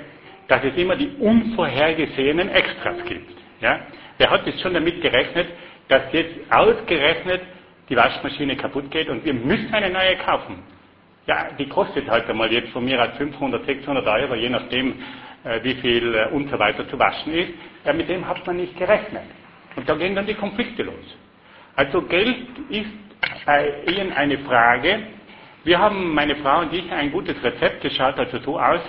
[0.47, 3.33] dass es immer die unvorhergesehenen Extras gibt.
[3.59, 3.79] Ja?
[4.19, 5.47] Wer hat jetzt schon damit gerechnet,
[5.87, 7.41] dass jetzt ausgerechnet
[7.89, 10.59] die Waschmaschine kaputt geht und wir müssen eine neue kaufen.
[11.25, 15.01] Ja, die kostet halt einmal jetzt von mir als 500, 600 Euro, je nachdem,
[15.43, 17.51] äh, wie viel äh, und so weiter zu waschen ist.
[17.85, 19.23] Ja, mit dem hat man nicht gerechnet.
[19.75, 21.17] Und da gehen dann die Konflikte los.
[21.75, 22.89] Also Geld ist
[23.45, 24.99] bei Ehen eine Frage.
[25.65, 27.85] Wir haben, meine Frau und ich, ein gutes Rezept.
[27.85, 28.81] Das schaut also so aus.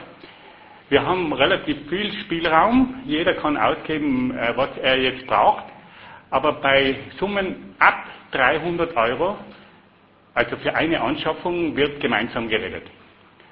[0.88, 3.02] Wir haben relativ viel Spielraum.
[3.04, 5.64] Jeder kann ausgeben, äh, was er jetzt braucht.
[6.30, 9.38] Aber bei Summen ab 300 Euro,
[10.34, 12.82] also für eine Anschaffung, wird gemeinsam geredet.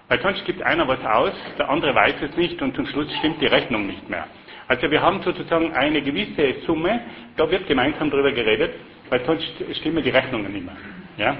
[0.08, 3.40] Weil sonst gibt einer was aus, der andere weiß es nicht und zum Schluss stimmt
[3.40, 4.26] die Rechnung nicht mehr.
[4.66, 7.00] Also wir haben sozusagen eine gewisse Summe,
[7.36, 8.74] da wird gemeinsam darüber geredet,
[9.10, 10.76] weil sonst stimmen die Rechnungen nicht mehr.
[11.18, 11.36] Ja?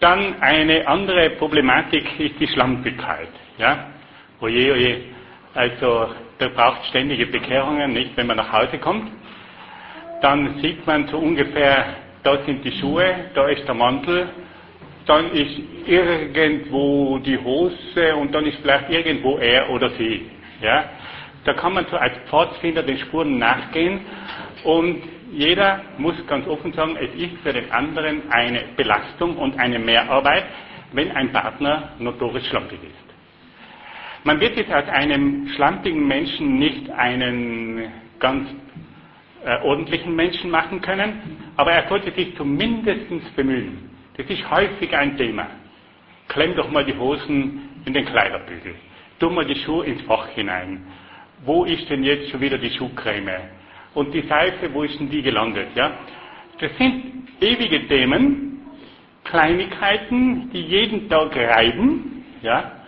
[0.00, 3.28] Dann eine andere Problematik ist die Schlampigkeit.
[3.58, 3.86] Ja?
[4.40, 5.00] Oje, oje.
[5.54, 9.10] Also da braucht ständige Bekehrungen, nicht, wenn man nach Hause kommt
[10.20, 11.84] dann sieht man so ungefähr,
[12.22, 14.28] da sind die Schuhe, da ist der Mantel,
[15.06, 20.30] dann ist irgendwo die Hose und dann ist vielleicht irgendwo er oder sie.
[20.60, 20.84] Ja?
[21.44, 24.00] Da kann man so als Pfadfinder den Spuren nachgehen
[24.64, 29.78] und jeder muss ganz offen sagen, es ist für den anderen eine Belastung und eine
[29.78, 30.44] Mehrarbeit,
[30.92, 33.10] wenn ein Partner notorisch schlampig ist.
[34.24, 38.48] Man wird jetzt aus einem schlampigen Menschen nicht einen ganz
[39.44, 43.90] äh, ordentlichen Menschen machen können, aber er sollte sich zumindest bemühen.
[44.16, 45.46] Das ist häufig ein Thema.
[46.28, 48.74] Klemm doch mal die Hosen in den Kleiderbügel.
[49.18, 50.84] Tu mal die Schuhe ins Fach hinein.
[51.44, 53.59] Wo ist denn jetzt schon wieder die Schuhcreme?
[53.94, 55.68] Und die Seife, wo ist denn die gelandet?
[55.74, 55.92] Ja?
[56.60, 58.60] Das sind ewige Themen,
[59.24, 62.80] Kleinigkeiten, die jeden Tag reiben, ja,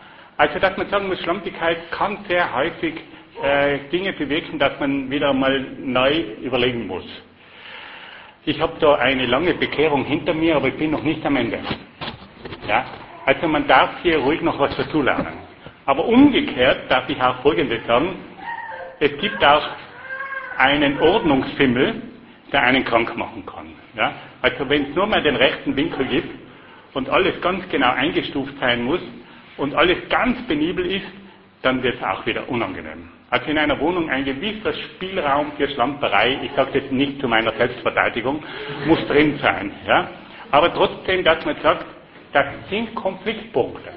[0.42, 2.94] also, dass man sagen muss, Schlampigkeit kann sehr häufig
[3.42, 7.04] äh, Dinge bewirken, dass man wieder mal neu überlegen muss.
[8.44, 11.60] Ich habe da eine lange Bekehrung hinter mir, aber ich bin noch nicht am Ende.
[12.66, 12.84] Ja?
[13.24, 15.34] Also man darf hier ruhig noch was dazulernen.
[15.86, 18.16] Aber umgekehrt darf ich auch Folgendes sagen.
[18.98, 19.62] Es gibt auch
[20.58, 22.02] einen Ordnungsfimmel,
[22.52, 23.66] der einen krank machen kann.
[23.96, 24.12] Ja?
[24.42, 26.34] Also wenn es nur mal den rechten Winkel gibt
[26.94, 29.00] und alles ganz genau eingestuft sein muss,
[29.56, 31.06] und alles ganz penibel ist,
[31.62, 33.08] dann wird es auch wieder unangenehm.
[33.30, 37.52] Also in einer Wohnung ein gewisser Spielraum für Schlamperei, ich sage das nicht zu meiner
[37.52, 38.42] Selbstverteidigung,
[38.86, 39.72] muss drin sein.
[39.86, 40.08] Ja?
[40.50, 41.86] Aber trotzdem, dass man sagt,
[42.32, 43.90] das sind Konfliktpunkte.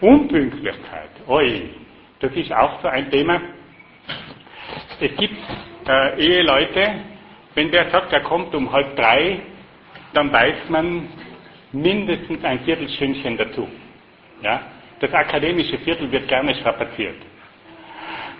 [0.00, 1.70] Unpünktlichkeit, oi,
[2.20, 3.40] das ist auch so ein Thema.
[5.00, 5.36] Es gibt
[5.88, 6.90] äh, Eheleute,
[7.54, 9.40] wenn der sagt, er kommt um halb drei,
[10.14, 11.08] dann weiß man
[11.72, 13.68] mindestens ein Viertelstündchen dazu.
[14.42, 14.62] Ja?
[15.00, 17.16] Das akademische Viertel wird gerne strapaziert.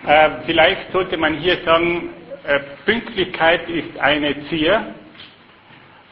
[0.05, 2.09] Äh, vielleicht sollte man hier sagen,
[2.45, 4.95] äh, Pünktlichkeit ist eine Zier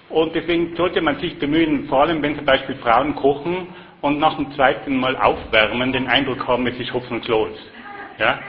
[0.10, 3.68] und deswegen sollte man sich bemühen, vor allem wenn zum Beispiel Frauen kochen
[4.02, 7.58] und nach dem zweiten Mal aufwärmen, den Eindruck haben, es ist hoffnungslos.
[8.20, 8.40] Ja?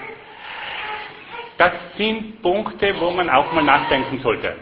[1.59, 4.55] Das sind Punkte, wo man auch mal nachdenken sollte.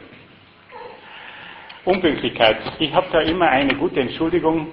[1.84, 2.56] Unpünktlichkeit.
[2.78, 4.68] Ich habe da immer eine gute Entschuldigung.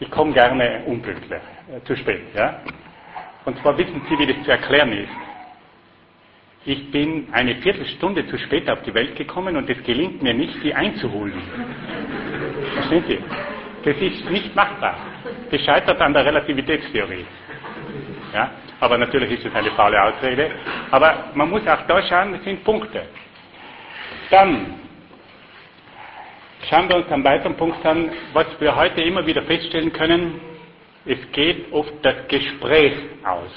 [0.00, 1.40] Ich komme gerne unpünktlich.
[1.70, 2.22] Äh, zu spät.
[2.34, 2.60] Ja?
[3.44, 5.10] Und zwar wissen Sie, wie das zu erklären ist.
[6.64, 10.54] Ich bin eine Viertelstunde zu spät auf die Welt gekommen und es gelingt mir nicht,
[10.62, 11.42] sie einzuholen.
[12.72, 13.18] Verstehen Sie?
[13.84, 14.96] Das ist nicht machbar.
[15.50, 17.26] Das scheitert an der Relativitätstheorie.
[18.32, 18.50] Ja?
[18.84, 20.50] Aber natürlich ist es eine faule Ausrede.
[20.90, 23.00] Aber man muss auch da schauen, das sind Punkte.
[24.28, 24.74] Dann
[26.68, 30.38] schauen wir uns einen weiteren Punkt an, was wir heute immer wieder feststellen können,
[31.06, 32.92] es geht oft das Gespräch
[33.24, 33.52] aus.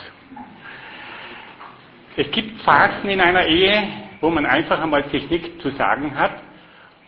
[2.15, 3.83] Es gibt Phasen in einer Ehe,
[4.21, 6.41] wo man einfach einmal sich nichts zu sagen hat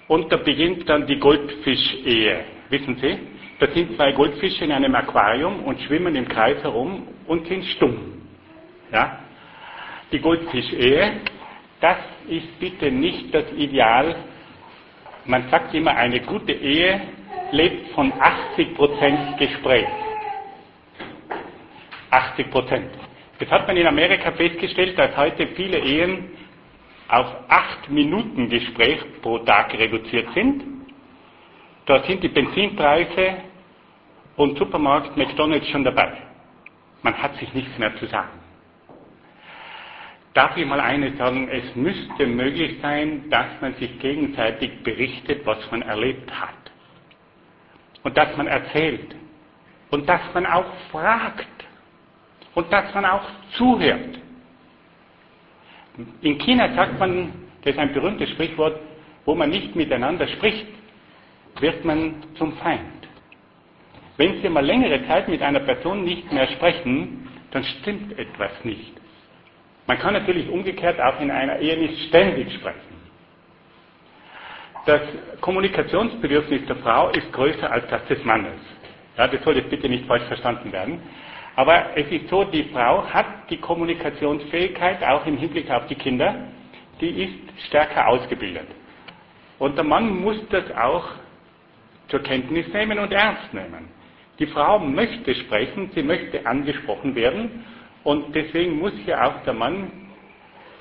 [0.10, 2.44] und da beginnt dann die Goldfischehe.
[2.68, 3.18] Wissen Sie?
[3.60, 8.22] Da sind zwei Goldfische in einem Aquarium und schwimmen im Kreis herum und sind stumm.
[8.92, 9.20] Ja?
[10.14, 11.22] Die Goldfischehe,
[11.82, 11.98] das
[12.30, 14.16] ist bitte nicht das Ideal.
[15.26, 17.02] Man sagt immer, eine gute Ehe
[17.52, 19.88] lebt von 80% Gespräch.
[22.12, 22.90] 80 Prozent.
[23.40, 26.30] Das hat man in Amerika festgestellt, dass heute viele Ehen
[27.10, 30.64] auf acht Minuten Gespräch pro Tag reduziert sind.
[31.86, 33.49] Da sind die Benzinpreise
[34.40, 36.14] und Supermarkt McDonalds schon dabei.
[37.02, 38.40] Man hat sich nichts mehr zu sagen.
[40.34, 45.60] Darf ich mal eines sagen, es müsste möglich sein, dass man sich gegenseitig berichtet, was
[45.72, 46.56] man erlebt hat.
[48.04, 49.14] Und dass man erzählt.
[49.90, 51.66] Und dass man auch fragt
[52.56, 53.26] und dass man auch
[53.58, 54.20] zuhört.
[56.22, 58.80] In China sagt man, das ist ein berühmtes Sprichwort,
[59.26, 60.68] wo man nicht miteinander spricht,
[61.60, 62.99] wird man zum Feind.
[64.20, 68.92] Wenn Sie mal längere Zeit mit einer Person nicht mehr sprechen, dann stimmt etwas nicht.
[69.88, 73.00] Man kann natürlich umgekehrt auch in einer Ehe nicht ständig sprechen.
[74.86, 75.00] Das
[75.40, 78.60] Kommunikationsbedürfnis der Frau ist größer als das des Mannes.
[79.18, 81.02] Ja, das soll jetzt bitte nicht falsch verstanden werden.
[81.56, 86.36] Aber es ist so, die Frau hat die Kommunikationsfähigkeit, auch im Hinblick auf die Kinder,
[87.00, 88.68] die ist stärker ausgebildet.
[89.60, 91.08] Und der Mann muss das auch
[92.10, 93.98] zur Kenntnis nehmen und ernst nehmen.
[94.40, 97.66] Die Frau möchte sprechen, sie möchte angesprochen werden
[98.04, 99.92] und deswegen muss hier auch der Mann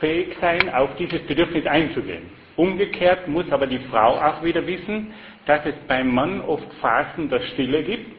[0.01, 2.31] fähig sein, auf dieses Bedürfnis einzugehen.
[2.57, 5.13] Umgekehrt muss aber die Frau auch wieder wissen,
[5.47, 8.19] dass es beim Mann oft Phasen der Stille gibt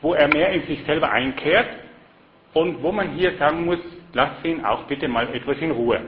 [0.00, 1.68] wo er mehr in sich selber einkehrt
[2.54, 3.78] und wo man hier sagen muss,
[4.12, 6.00] lass ihn auch bitte mal etwas in Ruhe.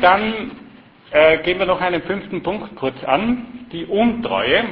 [0.00, 0.52] Dann
[1.10, 4.64] äh, gehen wir noch einen fünften Punkt kurz an, die Untreue.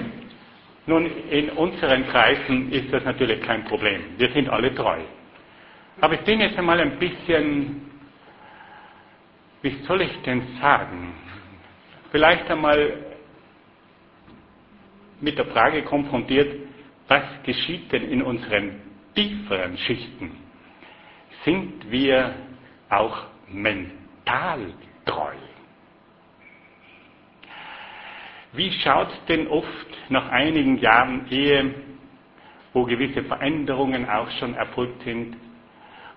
[0.87, 4.03] Nun, in unseren Kreisen ist das natürlich kein Problem.
[4.18, 5.01] Wir sind alle treu.
[6.01, 7.90] Aber ich bin jetzt einmal ein bisschen,
[9.62, 11.12] wie soll ich denn sagen,
[12.12, 12.92] vielleicht einmal
[15.20, 16.55] mit der Frage konfrontiert,
[17.09, 18.81] was geschieht denn in unseren
[19.14, 20.31] tieferen Schichten?
[21.44, 22.35] Sind wir
[22.90, 24.72] auch mental
[25.05, 25.35] treu?
[28.57, 31.75] Wie schaut denn oft nach einigen Jahren Ehe,
[32.73, 35.37] wo gewisse Veränderungen auch schon erfolgt sind,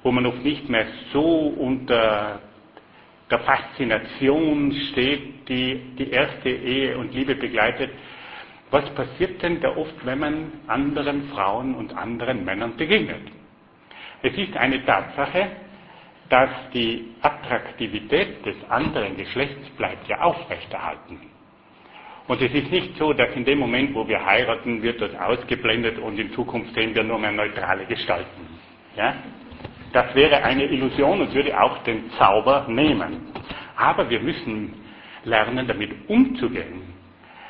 [0.04, 2.40] wo man oft nicht mehr so unter
[3.30, 7.92] der Faszination steht, die die erste Ehe und Liebe begleitet.
[8.72, 13.22] Was passiert denn da oft, wenn man anderen Frauen und anderen Männern begegnet?
[14.24, 15.48] Es ist eine Tatsache,
[16.30, 21.20] dass die Attraktivität des anderen Geschlechts bleibt ja aufrechterhalten.
[22.30, 25.98] Und es ist nicht so, dass in dem Moment, wo wir heiraten, wird das ausgeblendet
[25.98, 28.48] und in Zukunft sehen wir nur mehr neutrale Gestalten.
[28.96, 29.16] Ja?
[29.94, 33.34] Das wäre eine Illusion und würde auch den Zauber nehmen.
[33.76, 34.76] Aber wir müssen
[35.24, 36.84] lernen, damit umzugehen.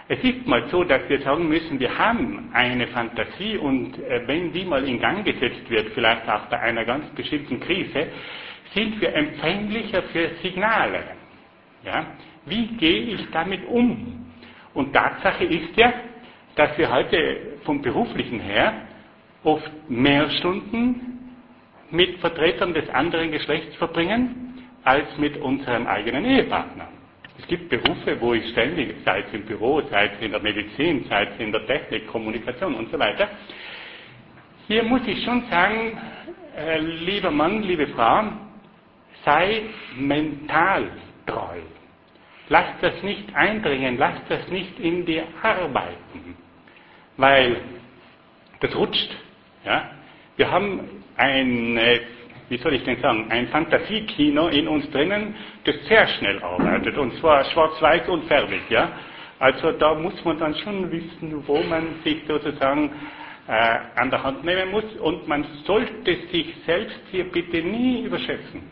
[0.07, 4.53] Es ist mal so, dass wir sagen müssen, wir haben eine Fantasie und äh, wenn
[4.53, 8.07] die mal in Gang gesetzt wird, vielleicht auch bei einer ganz bestimmten Krise,
[8.73, 11.03] sind wir empfänglicher für Signale.
[11.83, 12.05] Ja?
[12.45, 14.28] Wie gehe ich damit um?
[14.73, 15.93] Und Tatsache ist ja,
[16.55, 18.73] dass wir heute vom beruflichen her
[19.43, 21.35] oft mehr Stunden
[21.91, 26.87] mit Vertretern des anderen Geschlechts verbringen als mit unserem eigenen Ehepartner.
[27.39, 31.05] Es gibt Berufe, wo ich ständig, sei es im Büro, sei es in der Medizin,
[31.09, 33.29] sei es in der Technik, Kommunikation und so weiter.
[34.67, 35.97] Hier muss ich schon sagen,
[36.57, 38.23] äh, lieber Mann, liebe Frau,
[39.23, 39.63] sei
[39.95, 40.91] mental
[41.25, 41.59] treu.
[42.49, 46.35] Lass das nicht eindringen, lass das nicht in dir arbeiten,
[47.15, 47.57] weil
[48.59, 49.15] das rutscht.
[49.63, 49.91] Ja?
[50.35, 51.79] Wir haben ein,
[52.49, 57.13] wie soll ich denn sagen, ein Fantasiekino in uns drinnen, das sehr schnell arbeitet, und
[57.19, 58.61] zwar schwarz-weiß und fertig.
[58.69, 58.93] Ja?
[59.37, 62.91] Also da muss man dann schon wissen, wo man sich sozusagen
[63.47, 68.63] äh, an der Hand nehmen muss, und man sollte sich selbst hier bitte nie überschätzen.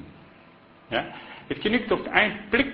[0.90, 1.06] Ja?
[1.48, 2.74] Es genügt oft ein Blick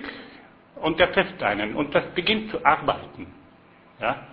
[0.76, 3.26] und der trifft einen und das beginnt zu arbeiten.
[4.00, 4.26] Ja?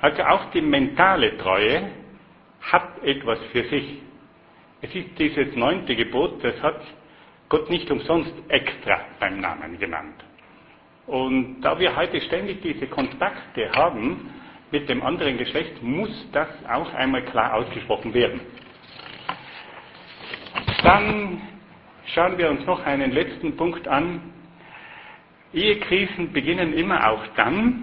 [0.00, 1.90] Also auch die mentale Treue
[2.60, 4.00] hat etwas für sich.
[4.82, 6.80] Es ist dieses neunte Gebot, das hat
[7.48, 10.24] Gott nicht umsonst extra beim Namen genannt.
[11.06, 14.30] Und da wir heute ständig diese Kontakte haben
[14.70, 18.40] mit dem anderen Geschlecht, muss das auch einmal klar ausgesprochen werden.
[20.82, 21.40] Dann
[22.14, 24.20] schauen wir uns noch einen letzten Punkt an.
[25.54, 27.82] Ehekrisen beginnen immer auch dann,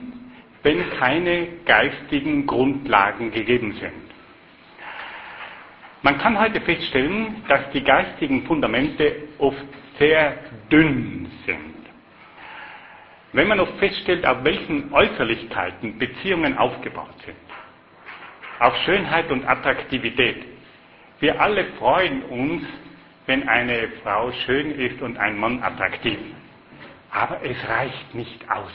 [0.63, 3.93] wenn keine geistigen Grundlagen gegeben sind.
[6.03, 9.63] Man kann heute feststellen, dass die geistigen Fundamente oft
[9.99, 10.37] sehr
[10.71, 11.75] dünn sind.
[13.33, 17.37] Wenn man oft feststellt, auf welchen Äußerlichkeiten Beziehungen aufgebaut sind,
[18.59, 20.43] auf Schönheit und Attraktivität.
[21.19, 22.63] Wir alle freuen uns,
[23.27, 26.17] wenn eine Frau schön ist und ein Mann attraktiv.
[27.11, 28.71] Aber es reicht nicht aus.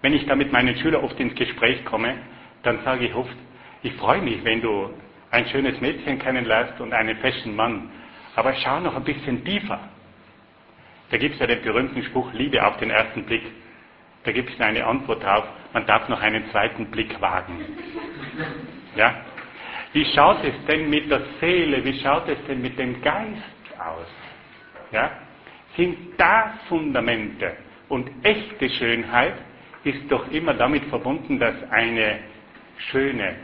[0.00, 2.16] Wenn ich da mit meinen Schülern oft ins Gespräch komme,
[2.62, 3.36] dann sage ich oft,
[3.82, 4.90] ich freue mich, wenn du
[5.30, 7.90] ein schönes Mädchen kennenlernst und einen festen Mann.
[8.36, 9.80] Aber schau noch ein bisschen tiefer.
[11.10, 13.42] Da gibt es ja den berühmten Spruch, Liebe auf den ersten Blick.
[14.24, 17.60] Da gibt es eine Antwort drauf, man darf noch einen zweiten Blick wagen.
[18.96, 19.12] Ja?
[19.92, 23.42] Wie schaut es denn mit der Seele, wie schaut es denn mit dem Geist
[23.76, 24.06] aus?
[24.92, 25.10] Ja?
[25.76, 27.56] Sind da Fundamente?
[27.88, 29.34] Und echte Schönheit
[29.84, 32.20] ist doch immer damit verbunden, dass eine
[32.90, 33.36] schöne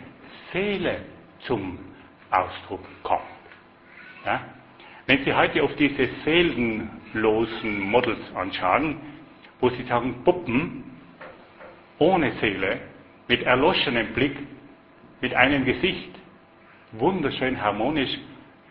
[0.53, 1.03] Seele
[1.40, 1.79] zum
[2.31, 3.21] Ausdruck kommt.
[4.25, 4.40] Ja?
[5.07, 8.97] Wenn Sie heute auf diese seelenlosen Models anschauen,
[9.61, 10.85] wo Sie sagen, Puppen
[11.99, 12.81] ohne Seele,
[13.29, 14.37] mit erloschenem Blick,
[15.21, 16.11] mit einem Gesicht,
[16.93, 18.19] wunderschön harmonisch,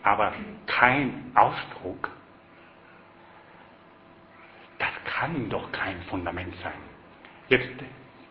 [0.03, 0.33] aber
[0.65, 2.09] kein Ausdruck,
[4.79, 4.89] das
[5.19, 6.79] kann doch kein Fundament sein.
[7.49, 7.69] Jetzt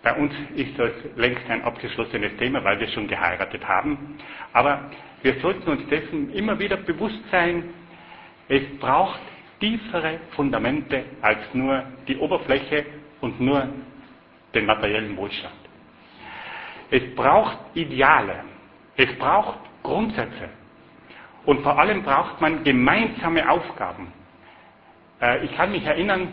[0.03, 4.16] bei uns ist das längst ein abgeschlossenes Thema, weil wir schon geheiratet haben.
[4.53, 4.91] Aber
[5.22, 7.64] wir sollten uns dessen immer wieder bewusst sein,
[8.49, 9.20] es braucht
[9.61, 12.86] tiefere Fundamente als nur die Oberfläche
[13.20, 13.68] und nur
[14.55, 15.55] den materiellen Wohlstand.
[16.91, 18.45] Es braucht Ideale,
[18.97, 20.49] es braucht Grundsätze
[21.45, 24.11] und vor allem braucht man gemeinsame Aufgaben.
[25.20, 26.28] Äh, ich kann mich erinnern,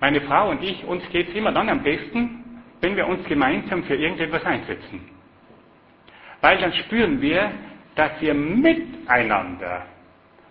[0.00, 2.44] meine Frau und ich, uns geht es immer dann am besten,
[2.80, 5.08] wenn wir uns gemeinsam für irgendetwas einsetzen.
[6.40, 7.52] Weil dann spüren wir,
[7.94, 9.84] dass wir miteinander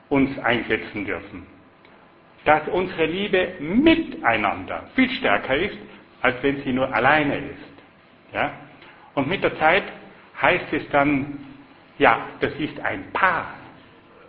[0.10, 1.46] uns einsetzen dürfen.
[2.46, 5.78] dass unsere Liebe miteinander viel stärker ist,
[6.22, 8.34] als wenn sie nur alleine ist.
[8.34, 8.52] Ja?
[9.14, 9.84] Und mit der Zeit
[10.42, 11.38] heißt es dann,
[11.98, 13.54] ja, das ist ein Paar.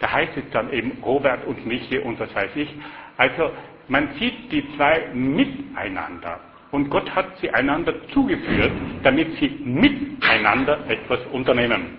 [0.00, 2.74] Da heißt es dann eben Robert und Michi und was weiß ich.
[3.16, 3.52] Also
[3.90, 6.38] man sieht die zwei miteinander.
[6.70, 8.70] Und Gott hat sie einander zugeführt,
[9.02, 11.98] damit sie miteinander etwas unternehmen.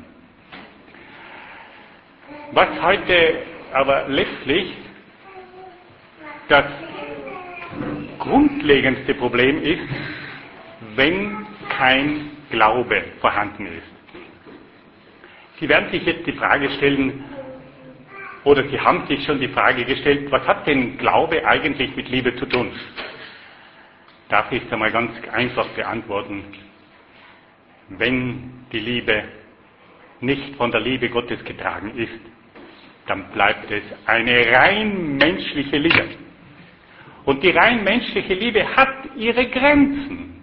[2.53, 3.39] Was heute
[3.73, 4.73] aber letztlich
[6.47, 6.65] das
[8.19, 9.81] grundlegendste Problem ist,
[10.95, 11.45] wenn
[11.77, 13.91] kein Glaube vorhanden ist.
[15.59, 17.23] Sie werden sich jetzt die Frage stellen,
[18.43, 22.35] oder Sie haben sich schon die Frage gestellt, was hat denn Glaube eigentlich mit Liebe
[22.35, 22.71] zu tun?
[24.29, 26.43] Darf ich es einmal ganz einfach beantworten.
[27.89, 29.23] Wenn die Liebe
[30.21, 32.19] nicht von der Liebe Gottes getragen ist,
[33.07, 36.09] dann bleibt es eine rein menschliche Liebe.
[37.25, 40.41] Und die rein menschliche Liebe hat ihre Grenzen.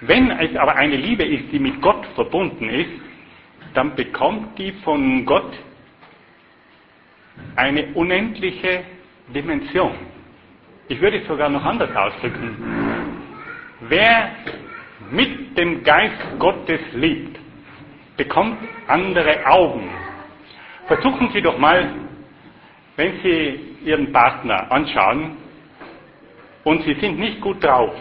[0.00, 2.90] Wenn es aber eine Liebe ist, die mit Gott verbunden ist,
[3.74, 5.52] dann bekommt die von Gott
[7.56, 8.84] eine unendliche
[9.34, 9.92] Dimension.
[10.88, 12.56] Ich würde es sogar noch anders ausdrücken.
[13.80, 14.30] Wer
[15.10, 17.38] mit dem Geist Gottes liebt,
[18.16, 19.90] bekommt andere Augen.
[20.86, 21.90] Versuchen Sie doch mal,
[22.96, 25.36] wenn Sie Ihren Partner anschauen
[26.62, 27.94] und Sie sind nicht gut drauf,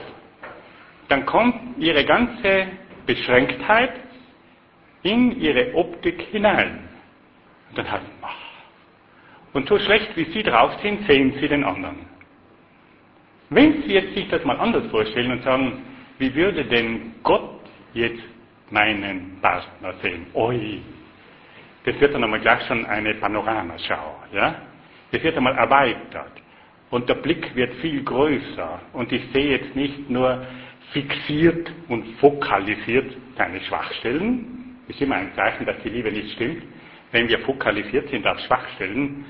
[1.09, 2.67] dann kommt Ihre ganze
[3.05, 3.91] Beschränktheit
[5.03, 6.89] in Ihre Optik hinein.
[7.69, 8.35] Und dann heißt ach.
[9.53, 11.97] Und so schlecht wie Sie drauf sind, sehen Sie den anderen.
[13.49, 15.83] Wenn Sie jetzt sich das mal anders vorstellen und sagen,
[16.17, 17.59] wie würde denn Gott
[17.93, 18.23] jetzt
[18.71, 20.25] meinen Partner sehen?
[20.33, 20.81] Oi,
[21.85, 24.55] das wird dann einmal gleich schon eine Panoramaschau, ja?
[25.11, 26.31] Das wird einmal erweitert.
[26.89, 28.79] Und der Blick wird viel größer.
[28.93, 30.45] Und ich sehe jetzt nicht nur
[30.91, 34.62] fixiert und fokalisiert seine Schwachstellen.
[34.87, 36.63] Ist immer ein Zeichen, dass die Liebe nicht stimmt.
[37.11, 39.25] Wenn wir fokalisiert sind auf Schwachstellen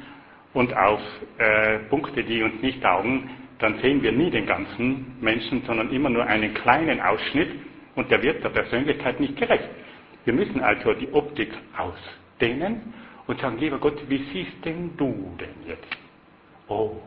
[0.54, 1.01] und auf
[1.38, 3.30] äh, Punkte, die uns nicht taugen,
[3.60, 7.49] dann sehen wir nie den ganzen Menschen, sondern immer nur einen kleinen Ausschnitt
[7.95, 9.70] und der wird der Persönlichkeit nicht gerecht.
[10.26, 12.93] Wir müssen also die Optik ausdehnen
[13.28, 15.97] und sagen, lieber Gott, wie siehst denn du denn jetzt?
[16.68, 17.01] Oh,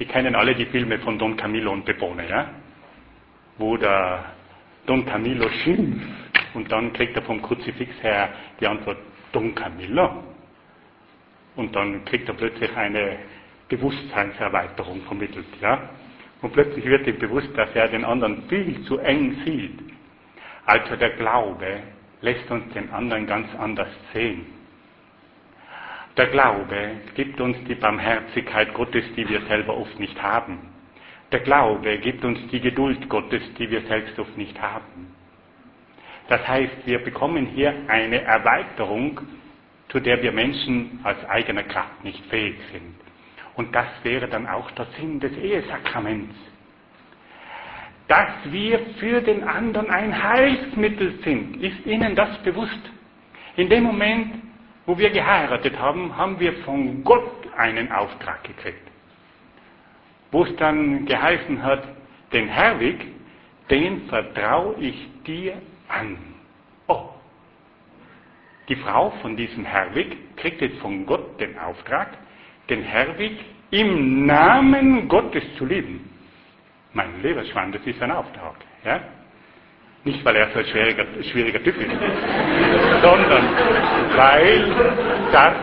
[0.00, 2.48] Sie kennen alle die Filme von Don Camillo und Pepone, ja?
[3.58, 4.32] Wo der
[4.86, 8.30] Don Camillo schimpft und dann kriegt er vom Kruzifix her
[8.60, 8.98] die Antwort
[9.32, 10.24] Don Camillo.
[11.56, 13.18] Und dann kriegt er plötzlich eine
[13.68, 15.90] Bewusstseinserweiterung vermittelt, ja?
[16.42, 19.78] Und plötzlich wird ihm bewusst, dass er den anderen viel zu eng sieht.
[20.64, 21.80] Also der Glaube
[22.22, 24.46] lässt uns den anderen ganz anders sehen.
[26.16, 30.58] Der Glaube gibt uns die Barmherzigkeit Gottes, die wir selber oft nicht haben.
[31.30, 35.09] Der Glaube gibt uns die Geduld Gottes, die wir selbst oft nicht haben.
[36.30, 39.20] Das heißt, wir bekommen hier eine Erweiterung,
[39.88, 42.94] zu der wir Menschen aus eigener Kraft nicht fähig sind.
[43.56, 46.36] Und das wäre dann auch der Sinn des Ehesakraments.
[48.06, 52.78] Dass wir für den anderen ein Heilsmittel sind, ist Ihnen das bewusst?
[53.56, 54.36] In dem Moment,
[54.86, 58.86] wo wir geheiratet haben, haben wir von Gott einen Auftrag gekriegt.
[60.30, 61.82] Wo es dann geheißen hat,
[62.32, 63.04] den Herwig,
[63.68, 65.60] den vertraue ich dir
[65.90, 66.16] an.
[66.86, 67.10] Oh,
[68.68, 72.08] die Frau von diesem Herwig kriegt jetzt von Gott den Auftrag,
[72.68, 73.38] den Herwig
[73.70, 76.08] im Namen Gottes zu lieben.
[76.92, 78.54] Mein lieber Schwan, das ist ein Auftrag.
[78.84, 79.00] Ja?
[80.04, 81.90] Nicht, weil er so ein schwieriger, schwieriger Typ ist,
[83.02, 83.44] sondern
[84.16, 84.64] weil
[85.32, 85.54] das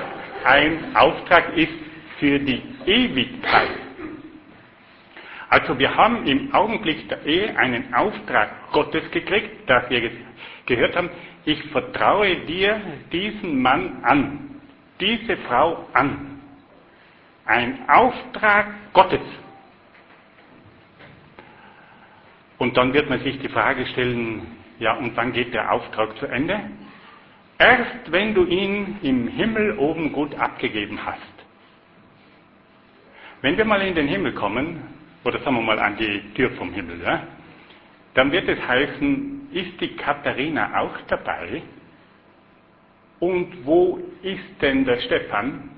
[0.43, 1.73] ein Auftrag ist
[2.19, 3.86] für die Ewigkeit.
[5.49, 10.11] Also wir haben im Augenblick der Ehe einen Auftrag Gottes gekriegt, dass wir
[10.65, 11.09] gehört haben,
[11.45, 12.81] ich vertraue dir
[13.11, 14.61] diesen Mann an,
[14.99, 16.41] diese Frau an.
[17.45, 19.21] Ein Auftrag Gottes.
[22.57, 26.25] Und dann wird man sich die Frage stellen, ja, und wann geht der Auftrag zu
[26.25, 26.59] Ende?
[27.57, 31.21] Erst wenn du ihn im Himmel oben gut abgegeben hast.
[33.41, 34.96] Wenn wir mal in den Himmel kommen,
[35.28, 37.21] oder sagen wir mal an die Tür vom Himmel, ja,
[38.13, 41.61] dann wird es heißen, ist die Katharina auch dabei?
[43.19, 45.69] Und wo ist denn der Stefan?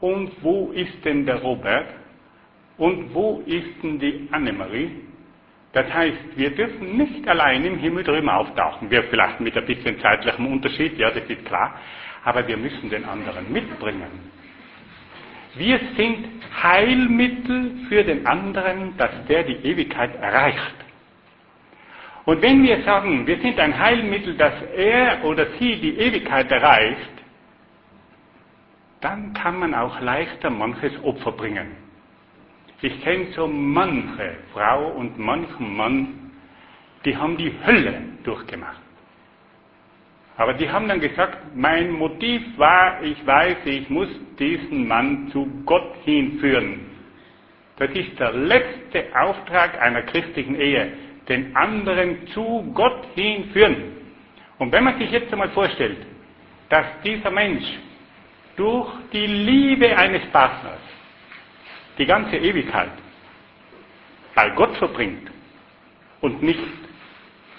[0.00, 1.88] Und wo ist denn der Robert?
[2.78, 4.90] Und wo ist denn die Annemarie?
[5.72, 8.90] Das heißt, wir dürfen nicht allein im Himmel drüben auftauchen.
[8.90, 11.80] Wir vielleicht mit ein bisschen zeitlichem Unterschied, ja, das ist klar.
[12.24, 14.30] Aber wir müssen den anderen mitbringen.
[15.56, 16.26] Wir sind
[16.62, 20.74] Heilmittel für den anderen, dass der die Ewigkeit erreicht.
[22.26, 27.10] Und wenn wir sagen, wir sind ein Heilmittel, dass er oder sie die Ewigkeit erreicht,
[29.00, 31.68] dann kann man auch leichter manches Opfer bringen.
[32.82, 36.32] Ich kenne so manche Frau und manchen Mann,
[37.04, 38.80] die haben die Hölle durchgemacht.
[40.36, 44.08] Aber die haben dann gesagt, mein Motiv war, ich weiß, ich muss
[44.38, 46.80] diesen Mann zu Gott hinführen.
[47.78, 50.92] Das ist der letzte Auftrag einer christlichen Ehe,
[51.28, 53.96] den anderen zu Gott hinführen.
[54.58, 55.98] Und wenn man sich jetzt einmal vorstellt,
[56.68, 57.64] dass dieser Mensch
[58.56, 60.80] durch die Liebe eines Partners
[61.98, 62.90] die ganze Ewigkeit
[64.34, 65.30] bei Gott verbringt
[66.20, 66.60] und nicht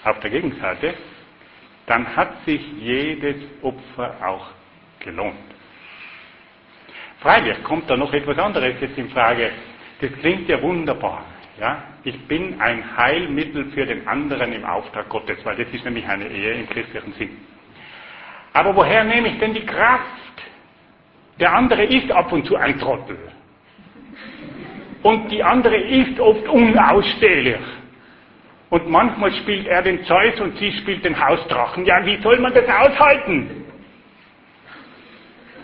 [0.04, 0.94] auf der Gegenseite,
[1.88, 4.48] dann hat sich jedes Opfer auch
[5.00, 5.36] gelohnt.
[7.20, 9.50] Freilich kommt da noch etwas anderes jetzt in Frage.
[10.00, 11.24] Das klingt ja wunderbar.
[11.58, 11.82] Ja?
[12.04, 16.28] Ich bin ein Heilmittel für den anderen im Auftrag Gottes, weil das ist nämlich eine
[16.28, 17.36] Ehe im christlichen Sinn.
[18.52, 20.04] Aber woher nehme ich denn die Kraft?
[21.40, 23.18] Der andere ist ab und zu ein Trottel.
[25.02, 27.60] Und die andere ist oft unausstehlich.
[28.70, 31.86] Und manchmal spielt er den Zeus und sie spielt den Hausdrachen.
[31.86, 33.64] Ja, wie soll man das aushalten?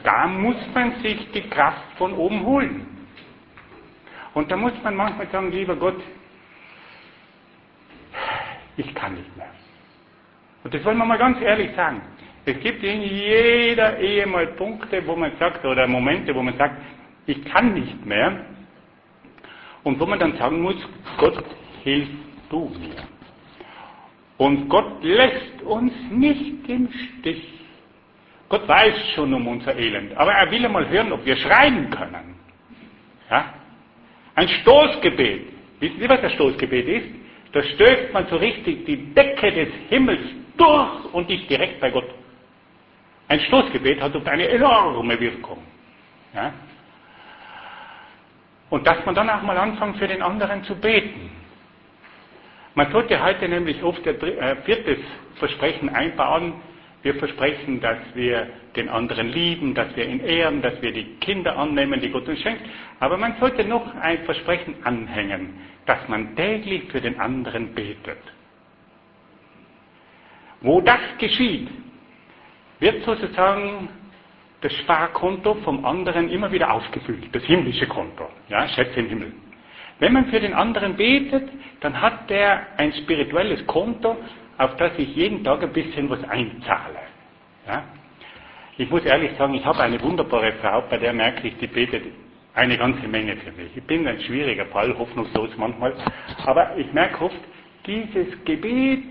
[0.03, 2.87] Da muss man sich die Kraft von oben holen.
[4.33, 6.01] Und da muss man manchmal sagen, lieber Gott,
[8.77, 9.51] ich kann nicht mehr.
[10.63, 12.01] Und das wollen wir mal ganz ehrlich sagen.
[12.47, 16.77] Es gibt in jeder Ehe mal Punkte, wo man sagt, oder Momente, wo man sagt,
[17.27, 18.45] ich kann nicht mehr.
[19.83, 20.77] Und wo man dann sagen muss,
[21.19, 21.43] Gott,
[21.83, 22.09] hilf
[22.51, 23.03] du mir.
[24.36, 27.42] Und Gott lässt uns nicht im Stich.
[28.49, 32.34] Gott weiß schon um unser Elend, aber er will einmal hören, ob wir schreien können.
[33.30, 33.55] Ja?
[34.34, 35.53] Ein Stoßgebet.
[35.80, 37.09] Wissen Sie, was das Stoßgebet ist?
[37.53, 40.20] Da stößt man so richtig die Decke des Himmels
[40.57, 42.09] durch und ist direkt bei Gott.
[43.28, 45.62] Ein Stoßgebet hat oft eine enorme Wirkung.
[46.34, 46.53] Ja?
[48.70, 51.30] Und dass man dann auch mal anfängt, für den anderen zu beten.
[52.75, 54.99] Man sollte heute nämlich oft ein äh, viertes
[55.37, 56.55] Versprechen einbauen.
[57.03, 61.57] Wir versprechen, dass wir den anderen lieben, dass wir ihn ehren, dass wir die Kinder
[61.57, 62.62] annehmen, die Gott uns schenkt.
[62.99, 68.18] Aber man sollte noch ein Versprechen anhängen, dass man täglich für den anderen betet.
[70.61, 71.68] Wo das geschieht,
[72.81, 73.89] wird sozusagen
[74.62, 79.33] das Sparkonto vom anderen immer wieder aufgefüllt, das himmlische Konto, ja, Schätze im Himmel.
[80.05, 81.49] Wenn man für den anderen betet,
[81.81, 84.19] dann hat der ein spirituelles Konto,
[84.59, 86.99] auf das ich jeden Tag ein bisschen was einzahle.
[87.67, 87.85] Ja?
[88.77, 92.05] Ich muss ehrlich sagen, ich habe eine wunderbare Frau, bei der merke ich, die betet
[92.53, 93.75] eine ganze Menge für mich.
[93.75, 95.95] Ich bin ein schwieriger Fall, hoffnungslos manchmal,
[96.45, 97.41] aber ich merke oft,
[97.87, 99.05] dieses Gebet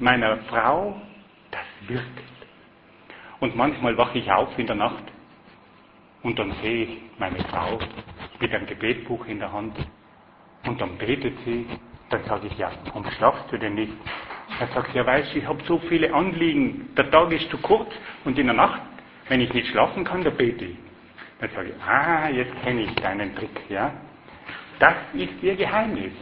[0.00, 1.00] meiner Frau,
[1.52, 2.22] das wirkt.
[3.38, 5.04] Und manchmal wache ich auf in der Nacht
[6.24, 6.90] und dann sehe ich
[7.20, 7.78] meine Frau
[8.40, 9.76] mit einem Gebetbuch in der Hand
[10.64, 11.66] und dann betet sie.
[12.10, 13.92] Dann sage ich, ja, warum schlafst du denn nicht?
[14.60, 16.88] Er sagt, ja, weißt ich habe so viele Anliegen.
[16.96, 17.90] Der Tag ist zu kurz
[18.24, 18.80] und in der Nacht,
[19.28, 20.76] wenn ich nicht schlafen kann, da bete ich.
[21.40, 23.92] Dann sage ich, ah, jetzt kenne ich deinen Trick, ja.
[24.78, 26.12] Das ist ihr Geheimnis.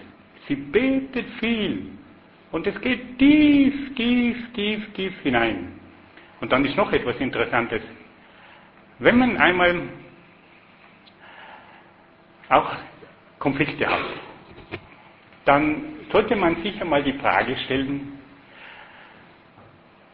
[0.49, 1.87] Sie betet viel.
[2.53, 5.79] Und es geht tief, tief, tief, tief hinein.
[6.41, 7.83] Und dann ist noch etwas Interessantes.
[8.99, 9.83] Wenn man einmal
[12.49, 12.77] auch
[13.39, 14.05] Konflikte hat,
[15.47, 15.83] dann
[16.13, 18.19] sollte man sich einmal die Frage stellen,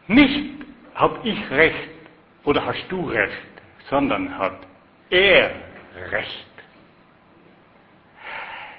[0.07, 0.51] nicht
[0.95, 1.89] habe ich recht
[2.43, 3.51] oder hast du recht,
[3.89, 4.59] sondern hat
[5.09, 5.51] er
[6.11, 6.47] recht.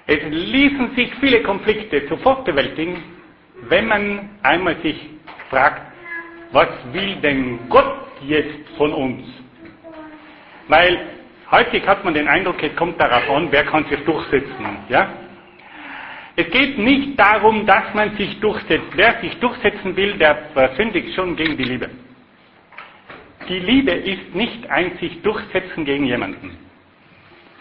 [0.06, 3.02] Es ließen sich viele Konflikte sofort bewältigen,
[3.68, 5.08] wenn man einmal sich
[5.48, 5.80] fragt,
[6.52, 9.26] was will denn Gott jetzt von uns?
[10.68, 11.00] Weil
[11.50, 14.76] häufig hat man den Eindruck, es kommt darauf an, wer kann sich durchsetzen.
[14.88, 15.08] Ja?
[16.36, 18.88] Es geht nicht darum, dass man sich durchsetzt.
[18.94, 21.90] Wer sich durchsetzen will, der versündigt schon gegen die Liebe.
[23.48, 26.56] Die Liebe ist nicht ein sich durchsetzen gegen jemanden,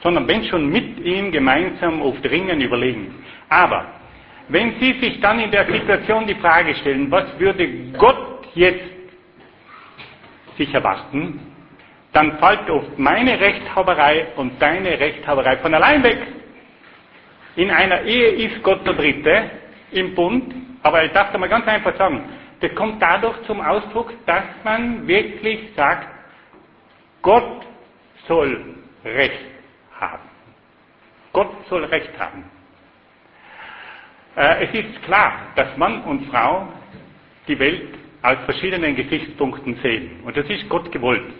[0.02, 3.14] sondern wenn schon mit ihm gemeinsam auf Dringen überlegen.
[3.50, 3.86] Aber
[4.48, 7.68] wenn Sie sich dann in der Situation die Frage stellen, was würde
[7.98, 8.84] Gott jetzt
[10.58, 11.40] sich erwarten,
[12.14, 16.20] dann fällt oft meine Rechthaberei und deine Rechthaberei von allein weg.
[17.56, 19.52] In einer Ehe ist Gott der Dritte
[19.92, 22.24] im Bund, aber ich darf da mal ganz einfach sagen,
[22.62, 26.08] das kommt dadurch zum Ausdruck, dass man wirklich sagt,
[27.22, 27.66] Gott
[28.28, 28.76] soll
[29.06, 29.46] Recht
[30.00, 30.24] haben.
[31.32, 32.44] Gott soll Recht haben.
[34.36, 36.68] Äh, es ist klar, dass Mann und Frau
[37.48, 37.90] die Welt
[38.22, 40.22] aus verschiedenen Gesichtspunkten sehen.
[40.24, 41.34] Und das ist Gott gewollt.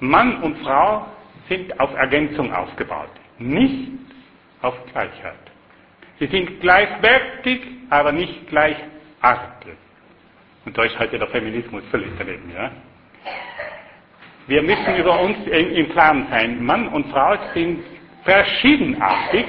[0.00, 1.06] Mann und Frau
[1.48, 4.09] sind auf Ergänzung aufgebaut, nicht
[4.62, 5.38] auf Gleichheit.
[6.18, 9.74] Sie sind gleichwertig, aber nicht gleichartig.
[10.64, 12.52] Und da ist heute der Feminismus völlig daneben.
[12.54, 12.70] Ja?
[14.46, 16.62] Wir müssen über uns im Klaren sein.
[16.64, 17.82] Mann und Frau sind
[18.24, 19.46] verschiedenartig,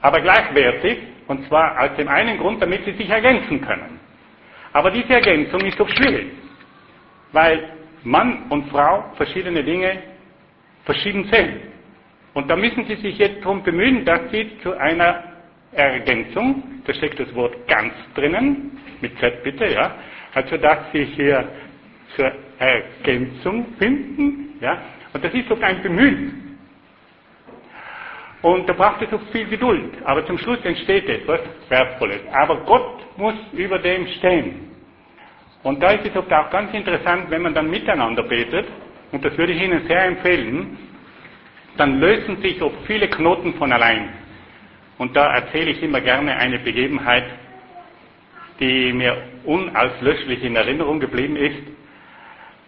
[0.00, 0.98] aber gleichwertig.
[1.26, 4.00] Und zwar aus dem einen Grund, damit sie sich ergänzen können.
[4.72, 6.32] Aber diese Ergänzung ist doch schwierig.
[7.32, 7.70] Weil
[8.02, 10.02] Mann und Frau verschiedene Dinge
[10.84, 11.69] verschieden sehen.
[12.34, 15.24] Und da müssen Sie sich jetzt darum bemühen, dass Sie zu einer
[15.72, 19.94] Ergänzung, da steckt das Wort ganz drinnen, mit Z bitte, ja,
[20.34, 21.48] also dass Sie hier
[22.16, 24.78] zur Ergänzung finden, ja,
[25.12, 26.58] und das ist doch ein Bemühen.
[28.42, 32.20] Und da braucht es auch viel Geduld, aber zum Schluss entsteht etwas Wertvolles.
[32.32, 34.70] Aber Gott muss über dem stehen.
[35.62, 38.66] Und da ist es auch ganz interessant, wenn man dann miteinander betet,
[39.12, 40.78] und das würde ich Ihnen sehr empfehlen,
[41.76, 44.10] dann lösen sich oft viele Knoten von allein.
[44.98, 47.24] Und da erzähle ich immer gerne eine Begebenheit,
[48.60, 51.62] die mir unauslöschlich in Erinnerung geblieben ist.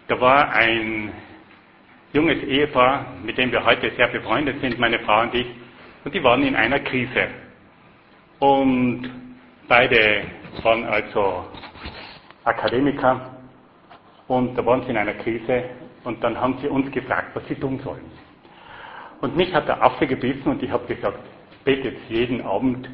[0.07, 1.11] Da war ein
[2.13, 5.47] junges Ehepaar, mit dem wir heute sehr befreundet sind, meine Frau und ich,
[6.03, 7.27] und die waren in einer Krise.
[8.39, 9.09] Und
[9.67, 10.23] beide
[10.63, 11.45] waren also
[12.43, 13.37] Akademiker
[14.27, 15.63] und da waren sie in einer Krise
[16.03, 18.22] und dann haben sie uns gefragt, was sie tun sollen.
[19.23, 21.17] Und mich hat der Affe gebissen und ich habe gesagt,
[21.63, 22.89] betet jeden Abend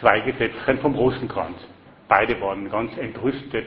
[0.00, 1.56] zwei Gesetzchen vom Rosenkranz.
[2.08, 3.66] Beide waren ganz entrüstet.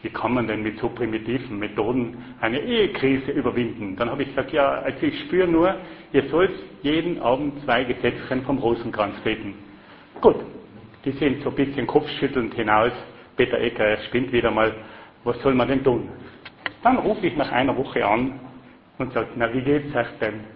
[0.00, 3.96] Wie kann man denn mit so primitiven Methoden eine Ehekrise überwinden?
[3.96, 5.74] Dann habe ich gesagt, ja, also ich spüre nur,
[6.14, 9.52] ihr sollt jeden Abend zwei Gesetzchen vom Rosenkranz beten.
[10.22, 10.36] Gut,
[11.04, 12.92] die sind so ein bisschen kopfschüttelnd hinaus.
[13.36, 14.72] Peter Ecker spinnt wieder mal.
[15.24, 16.08] Was soll man denn tun?
[16.82, 18.40] Dann rufe ich nach einer Woche an
[18.96, 20.51] und sage, na, wie geht's euch denn?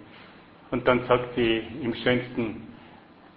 [0.71, 2.67] Und dann sagt sie im schönsten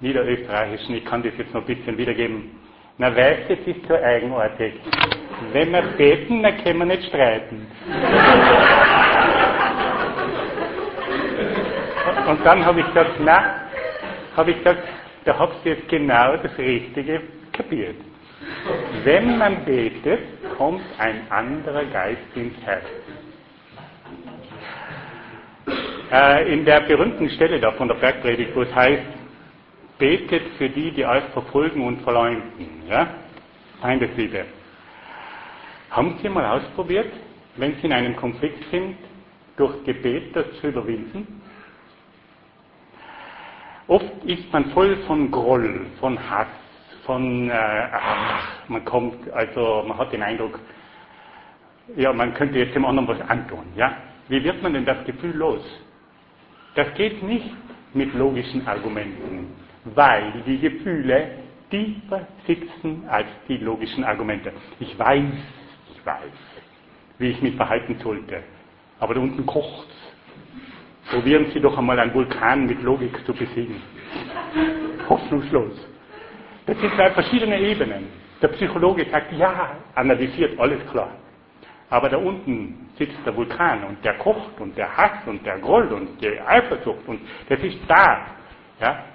[0.02, 2.52] Niederösterreichischen, ich kann das jetzt noch ein bisschen wiedergeben,
[2.98, 4.74] na weißt, das ist so eigenartig.
[5.54, 7.66] Wenn wir beten, dann können wir nicht streiten.
[12.28, 13.62] Und dann habe ich gesagt, na,
[14.36, 14.84] habe ich gesagt,
[15.26, 17.22] da habt ihr jetzt genau das Richtige
[17.54, 17.96] kapiert.
[19.04, 20.20] Wenn man betet,
[20.58, 22.86] kommt ein anderer Geist ins Herz.
[26.12, 29.04] Äh, in der berühmten Stelle da von der Bergpredigt, wo es heißt,
[30.00, 32.88] betet für die, die euch verfolgen und verleumden.
[32.90, 33.08] Ja?
[33.80, 34.46] Feindesliebe.
[35.92, 37.12] Haben Sie mal ausprobiert,
[37.58, 38.98] wenn Sie in einem Konflikt sind,
[39.56, 41.42] durch Gebet das zu überwinden?
[43.88, 46.48] Oft ist man voll von Groll, von Hass,
[47.06, 50.60] von, äh, ach, man kommt, also man hat den Eindruck,
[51.96, 53.66] ja, man könnte jetzt dem anderen was antun.
[53.76, 53.96] Ja?
[54.28, 55.62] Wie wird man denn das Gefühl los?
[56.76, 57.52] Das geht nicht
[57.94, 59.48] mit logischen Argumenten,
[59.86, 61.32] weil die Gefühle
[61.72, 64.52] tiefer sitzen als die logischen Argumente.
[64.80, 65.24] Ich weiß,
[65.94, 66.32] ich weiß,
[67.18, 68.44] wie ich mich verhalten sollte,
[69.00, 69.96] aber da unten kocht's.
[71.12, 73.82] Probieren Sie doch einmal einen Vulkan mit Logik zu besiegen.
[75.10, 75.74] Hoffnungslos.
[76.68, 78.08] Das sind zwei verschiedene Ebenen.
[78.42, 81.10] Der Psychologe sagt, ja, analysiert, alles klar.
[81.90, 85.88] Aber da unten sitzt der Vulkan und der kocht und der Hass und der Groll
[85.88, 88.28] und die Eifersucht und das ist da.
[88.80, 89.06] Ja?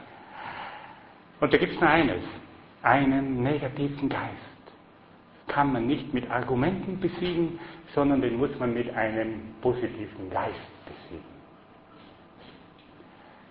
[1.41, 2.23] Und da gibt es nur eines,
[2.83, 4.23] einen negativen Geist.
[5.47, 7.61] Kann man nicht mit Argumenten besiegen,
[7.95, 10.55] sondern den muss man mit einem positiven Geist
[10.87, 11.35] besiegen.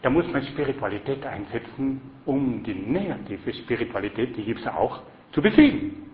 [0.02, 5.02] Da muss man Spiritualität einsetzen, um die negative Spiritualität, die gibt es auch,
[5.32, 6.12] zu besiegen.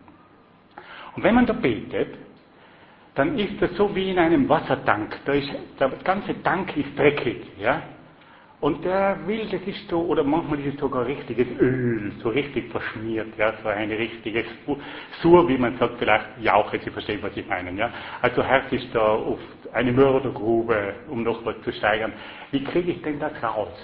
[1.15, 2.15] Und wenn man da betet,
[3.19, 5.19] dann ist das so wie in einem Wassertank.
[5.25, 7.81] Da ist, der ganze Tank ist dreckig, ja.
[8.61, 12.71] Und der will, das ist so, oder manchmal ist es sogar richtiges Öl, so richtig
[12.71, 14.45] verschmiert, ja, so eine richtige
[15.21, 17.89] Sur, wie man sagt, vielleicht Jauche, Sie verstehen, was ich meine, ja.
[18.21, 19.43] Also Herz ist da oft
[19.73, 22.13] eine Mördergrube, um noch was zu steigern.
[22.51, 23.77] Wie kriege ich denn das raus?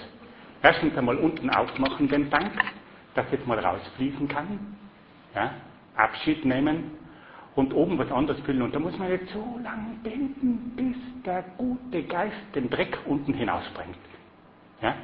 [0.62, 2.52] Erstens einmal unten aufmachen den Tank,
[3.14, 4.76] dass es mal rausfließen kann,
[5.34, 5.52] ja.
[5.94, 7.05] Abschied nehmen
[7.56, 8.62] und oben was anderes füllen.
[8.62, 13.34] Und da muss man jetzt so lange beten, bis der gute Geist den Dreck unten
[13.34, 13.96] hinausbringt.
[14.82, 14.94] Ja?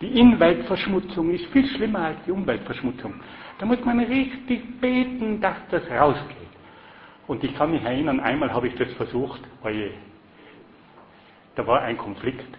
[0.00, 3.14] Die Innenweltverschmutzung ist viel schlimmer als die Umweltverschmutzung.
[3.58, 6.36] Da muss man richtig beten, dass das rausgeht.
[7.26, 9.92] Und ich kann mich erinnern, einmal habe ich das versucht, weil
[11.54, 12.58] da war ein Konflikt.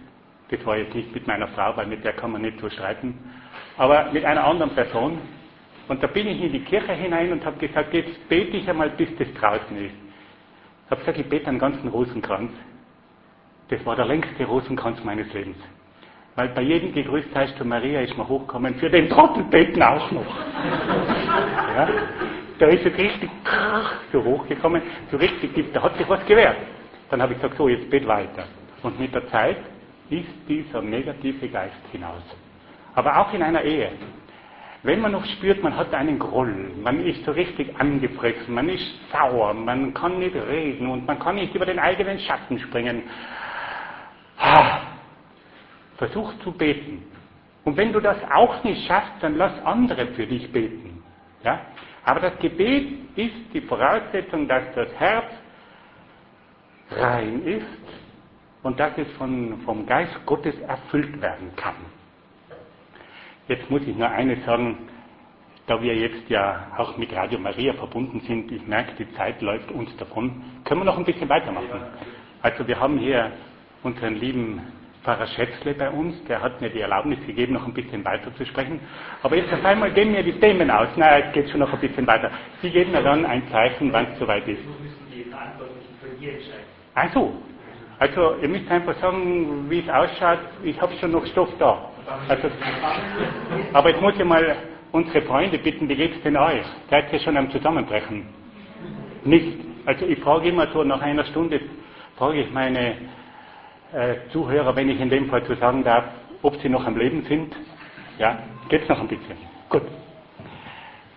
[0.50, 3.18] Das war jetzt nicht mit meiner Frau, weil mit der kann man nicht so streiten,
[3.76, 5.18] aber mit einer anderen Person.
[5.88, 8.90] Und da bin ich in die Kirche hinein und habe gesagt, jetzt bete ich einmal,
[8.90, 9.94] bis das draußen ist.
[10.84, 12.52] Ich habe gesagt, ich bete einen ganzen Rosenkranz.
[13.68, 15.56] Das war der längste Rosenkranz meines Lebens.
[16.34, 20.26] Weil bei jedem Gegrüßt heißt du Maria ist mir hochgekommen, für den Trottelbeten auch noch.
[21.76, 21.88] ja?
[22.58, 23.30] Da ist es richtig
[24.12, 26.56] so hochgekommen, so richtig, da hat sich was gewehrt.
[27.10, 28.44] Dann habe ich gesagt, so, jetzt bet weiter.
[28.82, 29.58] Und mit der Zeit
[30.10, 32.22] ist dieser negative Geist hinaus.
[32.94, 33.90] Aber auch in einer Ehe.
[34.84, 38.84] Wenn man noch spürt, man hat einen Groll, man ist so richtig angefressen, man ist
[39.12, 43.04] sauer, man kann nicht reden und man kann nicht über den eigenen Schatten springen.
[45.98, 47.04] Versuch zu beten.
[47.64, 51.00] Und wenn du das auch nicht schaffst, dann lass andere für dich beten.
[51.44, 51.60] Ja?
[52.04, 55.30] Aber das Gebet ist die Voraussetzung, dass das Herz
[56.90, 57.66] rein ist
[58.64, 61.76] und dass es von, vom Geist Gottes erfüllt werden kann.
[63.48, 64.78] Jetzt muss ich nur eines sagen,
[65.66, 69.70] da wir jetzt ja auch mit Radio Maria verbunden sind, ich merke, die Zeit läuft
[69.70, 71.66] uns davon, können wir noch ein bisschen weitermachen.
[72.42, 73.32] Also wir haben hier
[73.82, 74.60] unseren lieben
[75.02, 78.46] Pfarrer Schätzle bei uns, der hat mir die Erlaubnis gegeben, noch ein bisschen weiter zu
[78.46, 78.78] sprechen.
[79.22, 80.88] Aber jetzt auf einmal gehen mir die Themen aus.
[80.96, 82.30] Na, jetzt geht schon noch ein bisschen weiter.
[82.60, 84.60] Sie geben mir dann ein Zeichen, wann es soweit ist.
[86.94, 87.32] Ach so.
[87.98, 90.38] Also, ihr müsst einfach sagen, wie es ausschaut.
[90.62, 91.91] Ich habe schon noch Stoff da.
[92.28, 92.48] Also,
[93.72, 94.56] aber jetzt muss ich mal
[94.92, 96.64] unsere Freunde bitten, wie geht es denn euch?
[96.90, 98.26] Seid ihr schon am Zusammenbrechen?
[99.24, 99.58] Nicht.
[99.86, 101.60] Also, ich frage immer so, nach einer Stunde
[102.16, 102.96] frage ich meine
[103.92, 106.04] äh, Zuhörer, wenn ich in dem Fall so sagen darf,
[106.42, 107.54] ob sie noch am Leben sind.
[108.18, 108.38] Ja,
[108.68, 109.36] geht's noch ein bisschen.
[109.68, 109.82] Gut.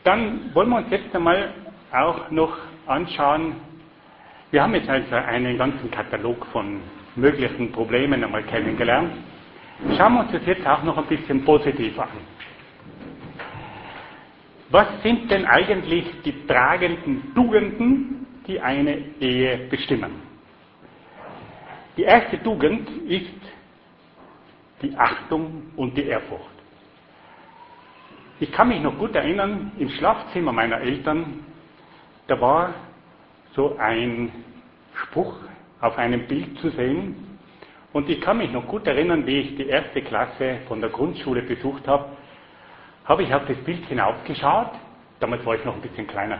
[0.03, 1.49] Dann wollen wir uns jetzt einmal
[1.91, 2.57] auch noch
[2.87, 3.55] anschauen,
[4.51, 6.79] wir haben jetzt also einen ganzen Katalog von
[7.15, 9.11] möglichen Problemen einmal kennengelernt.
[9.97, 12.09] Schauen wir uns das jetzt auch noch ein bisschen positiv an.
[14.69, 20.21] Was sind denn eigentlich die tragenden Tugenden, die eine Ehe bestimmen?
[21.97, 23.31] Die erste Tugend ist
[24.81, 26.43] die Achtung und die Ehrfurcht.
[28.39, 31.45] Ich kann mich noch gut erinnern, im Schlafzimmer meiner Eltern,
[32.27, 32.73] da war
[33.53, 34.31] so ein
[34.93, 35.35] Spruch
[35.79, 37.24] auf einem Bild zu sehen.
[37.95, 41.41] Und ich kann mich noch gut erinnern, wie ich die erste Klasse von der Grundschule
[41.43, 42.09] besucht habe,
[43.05, 44.71] habe ich auf das Bild hinaufgeschaut,
[45.21, 46.39] damals war ich noch ein bisschen kleiner,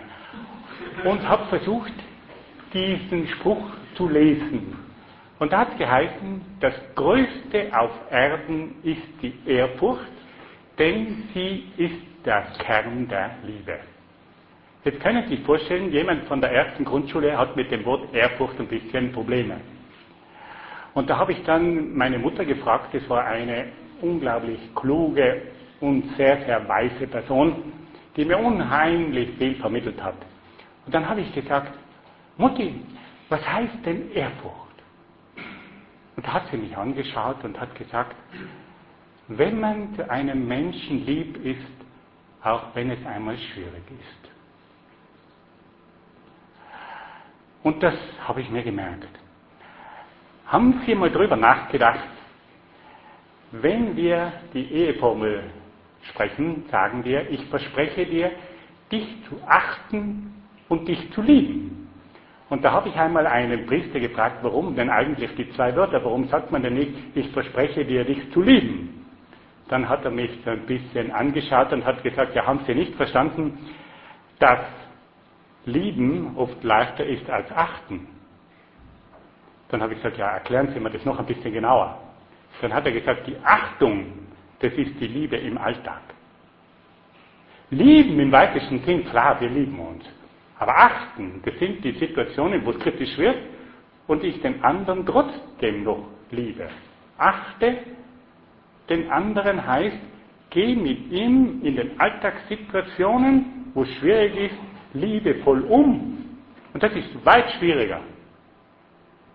[1.06, 1.94] und habe versucht,
[2.74, 4.76] diesen Spruch zu lesen.
[5.40, 10.12] Und da hat es geheißen, das Größte auf Erden ist die Ehrfurcht,
[10.78, 13.80] denn sie ist der Kern der Liebe.
[14.84, 18.60] Jetzt können Sie sich vorstellen, jemand von der ersten Grundschule hat mit dem Wort Ehrfurcht
[18.60, 19.62] ein bisschen Probleme.
[20.96, 23.68] Und da habe ich dann meine Mutter gefragt, das war eine
[24.02, 25.42] unglaublich kluge
[25.82, 27.74] und sehr, sehr weise Person,
[28.16, 30.16] die mir unheimlich viel vermittelt hat.
[30.86, 31.78] Und dann habe ich gesagt,
[32.38, 32.82] Mutti,
[33.28, 34.56] was heißt denn Ehrfurcht?
[36.16, 38.16] Und da hat sie mich angeschaut und hat gesagt,
[39.28, 41.60] wenn man zu einem Menschen lieb ist,
[42.42, 44.32] auch wenn es einmal schwierig ist.
[47.64, 49.10] Und das habe ich mir gemerkt.
[50.48, 52.00] Haben Sie mal drüber nachgedacht,
[53.52, 55.44] wenn wir die Eheformel
[56.10, 58.32] sprechen, sagen wir, ich verspreche dir,
[58.92, 60.34] dich zu achten
[60.70, 61.90] und dich zu lieben.
[62.50, 66.28] Und da habe ich einmal einen Priester gefragt, warum denn eigentlich die zwei Wörter, warum
[66.28, 69.06] sagt man denn nicht, ich verspreche dir, dich zu lieben?
[69.70, 72.94] Dann hat er mich so ein bisschen angeschaut und hat gesagt, ja, haben Sie nicht
[72.96, 73.58] verstanden,
[74.40, 74.60] dass
[75.66, 78.08] Lieben oft leichter ist als Achten?
[79.76, 82.00] Dann habe ich gesagt, ja, erklären Sie mir das noch ein bisschen genauer.
[82.62, 84.06] Dann hat er gesagt, die Achtung,
[84.60, 86.00] das ist die Liebe im Alltag.
[87.72, 90.06] Lieben im weitesten Sinn, klar, wir lieben uns.
[90.60, 93.36] Aber achten, das sind die Situationen, wo es kritisch wird
[94.08, 96.70] und ich den anderen trotzdem noch liebe.
[97.18, 97.80] Achte
[98.88, 100.00] den anderen heißt,
[100.52, 104.58] geh mit ihm in den Alltagssituationen, wo es schwierig ist,
[104.94, 106.40] liebevoll um.
[106.74, 108.00] Und das ist weit schwieriger.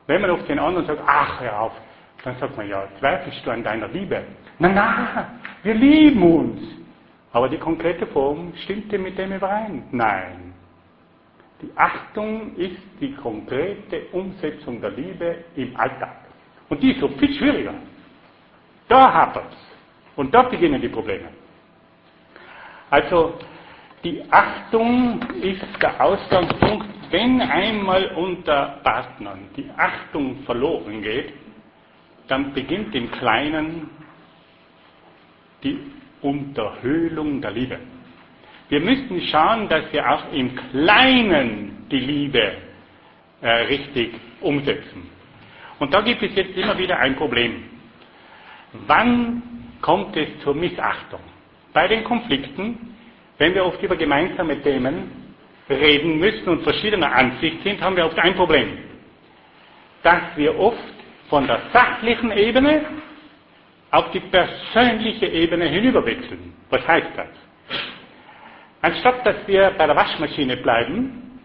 [0.06, 1.72] Wenn man auf den anderen sagt, ach, hör auf,
[2.24, 4.22] dann sagt man, ja, zweifelst du an deiner Liebe?
[4.58, 5.26] Na, na,
[5.62, 6.60] wir lieben uns.
[7.32, 9.84] Aber die konkrete Form stimmte mit dem überein?
[9.92, 10.52] Nein.
[11.62, 16.16] Die Achtung ist die konkrete Umsetzung der Liebe im Alltag.
[16.68, 17.74] Und die ist so viel schwieriger.
[18.88, 19.58] Da hapert es.
[20.16, 21.28] Und da beginnen die Probleme.
[22.90, 23.34] Also,
[24.02, 31.32] die Achtung ist der Ausgangspunkt, wenn einmal unter Partnern die Achtung verloren geht,
[32.28, 33.90] dann beginnt im Kleinen
[35.62, 35.78] die
[36.22, 37.78] Unterhöhlung der Liebe.
[38.68, 42.52] Wir müssen schauen, dass wir auch im Kleinen die Liebe
[43.40, 45.10] äh, richtig umsetzen.
[45.80, 47.64] Und da gibt es jetzt immer wieder ein Problem.
[48.86, 49.42] Wann
[49.80, 51.20] kommt es zur Missachtung?
[51.72, 52.94] Bei den Konflikten,
[53.38, 55.29] wenn wir oft über gemeinsame Themen
[55.70, 58.78] reden müssen und verschiedener Ansicht sind, haben wir oft ein Problem.
[60.02, 60.78] Dass wir oft
[61.28, 62.84] von der sachlichen Ebene
[63.90, 66.54] auf die persönliche Ebene hinüberwechseln.
[66.70, 67.28] Was heißt das?
[68.82, 71.40] Anstatt dass wir bei der Waschmaschine bleiben,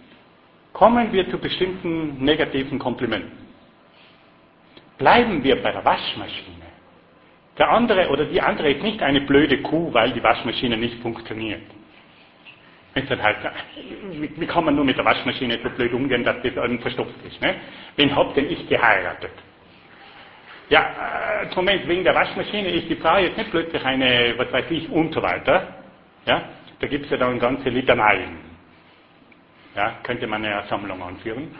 [0.73, 3.32] kommen wir zu bestimmten negativen Komplimenten.
[4.97, 6.65] Bleiben wir bei der Waschmaschine.
[7.57, 11.61] Der andere oder die andere ist nicht eine blöde Kuh, weil die Waschmaschine nicht funktioniert.
[12.96, 13.38] Ist dann halt,
[14.14, 17.41] wie kann man nur mit der Waschmaschine so blöd umgehen, dass das einem verstopft ist?
[17.41, 17.56] Ne?
[17.98, 19.32] Wen hab denn ich geheiratet?
[20.70, 24.66] Ja, äh, Moment, wegen der Waschmaschine ist die Frau jetzt nicht plötzlich eine, was weiß
[24.70, 25.76] ich, und so weiter.
[26.26, 28.38] Ja, da gibt es ja dann ganze Litaneien.
[29.76, 31.54] Ja, könnte man eine Sammlung anführen.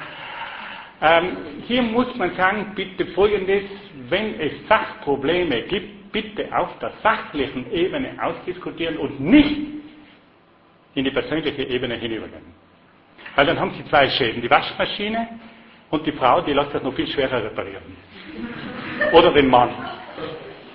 [1.02, 3.66] Ähm, hier muss man sagen, bitte folgendes,
[4.10, 9.85] wenn es Sachprobleme gibt, bitte auf der sachlichen Ebene ausdiskutieren und nicht
[10.96, 12.54] in die persönliche Ebene hinübergehen.
[13.36, 15.28] Weil dann haben Sie zwei Schäden, die Waschmaschine
[15.90, 17.84] und die Frau, die lässt das noch viel schwerer reparieren.
[19.12, 19.70] Oder den Mann.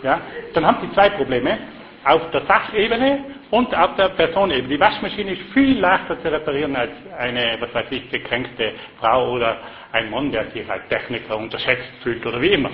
[0.03, 0.21] Ja?
[0.55, 1.59] Dann haben Sie zwei Probleme,
[2.05, 4.69] auf der Sachebene und auf der Personebene.
[4.69, 9.59] Die Waschmaschine ist viel leichter zu reparieren als eine, was weiß ich, gekränkte Frau oder
[9.93, 12.71] ein Mann, der sich als Techniker unterschätzt fühlt oder wie immer.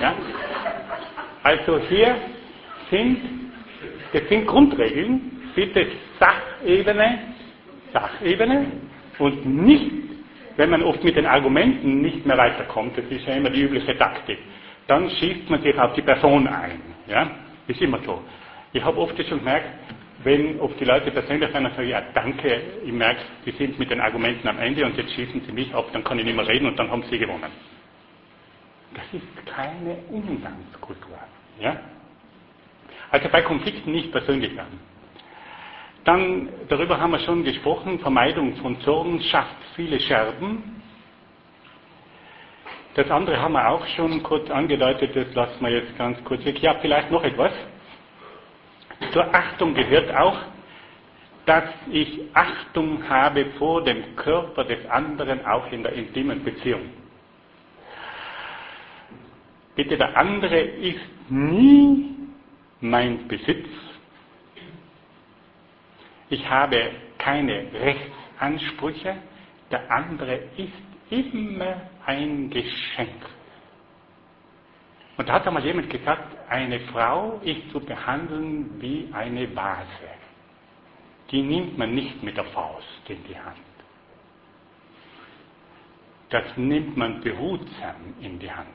[0.00, 0.14] Ja?
[1.42, 2.16] Also hier
[2.90, 3.18] sind,
[4.12, 5.86] das sind Grundregeln, bitte
[6.18, 7.18] Sachebene,
[7.92, 8.66] Sachebene
[9.18, 9.90] und nicht,
[10.56, 13.96] wenn man oft mit den Argumenten nicht mehr weiterkommt, das ist ja immer die übliche
[13.98, 14.38] Taktik,
[14.86, 16.80] dann schießt man sich auf die Person ein.
[17.08, 17.30] Ja?
[17.66, 18.22] Ist immer so.
[18.72, 19.66] Ich habe oft schon gemerkt,
[20.24, 24.00] wenn oft die Leute persönlich dann sagen, ja danke, ich merke, die sind mit den
[24.00, 26.66] Argumenten am Ende und jetzt schießen sie mich ab, dann kann ich nicht mehr reden
[26.66, 27.52] und dann haben sie gewonnen.
[28.94, 31.18] Das ist keine Umgangskultur.
[31.60, 31.76] Ja?
[33.10, 34.78] Also bei Konflikten nicht persönlich werden.
[36.04, 40.82] Dann, darüber haben wir schon gesprochen, Vermeidung von Zorn schafft viele Scherben.
[42.94, 46.60] Das andere haben wir auch schon kurz angedeutet, das lassen wir jetzt ganz kurz weg.
[46.60, 47.52] Ja, vielleicht noch etwas.
[49.12, 50.36] Zur Achtung gehört auch,
[51.46, 56.82] dass ich Achtung habe vor dem Körper des anderen, auch in der intimen Beziehung.
[59.74, 62.14] Bitte, der andere ist nie
[62.80, 63.66] mein Besitz.
[66.34, 69.14] Ich habe keine Rechtsansprüche.
[69.70, 70.72] Der andere ist
[71.08, 73.22] immer ein Geschenk.
[75.16, 80.10] Und da hat einmal jemand gesagt, eine Frau ist zu behandeln wie eine Vase.
[81.30, 83.74] Die nimmt man nicht mit der Faust in die Hand.
[86.30, 88.66] Das nimmt man behutsam in die Hand.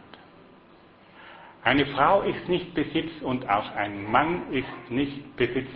[1.65, 5.67] Eine Frau ist nicht Besitz und auch ein Mann ist nicht Besitz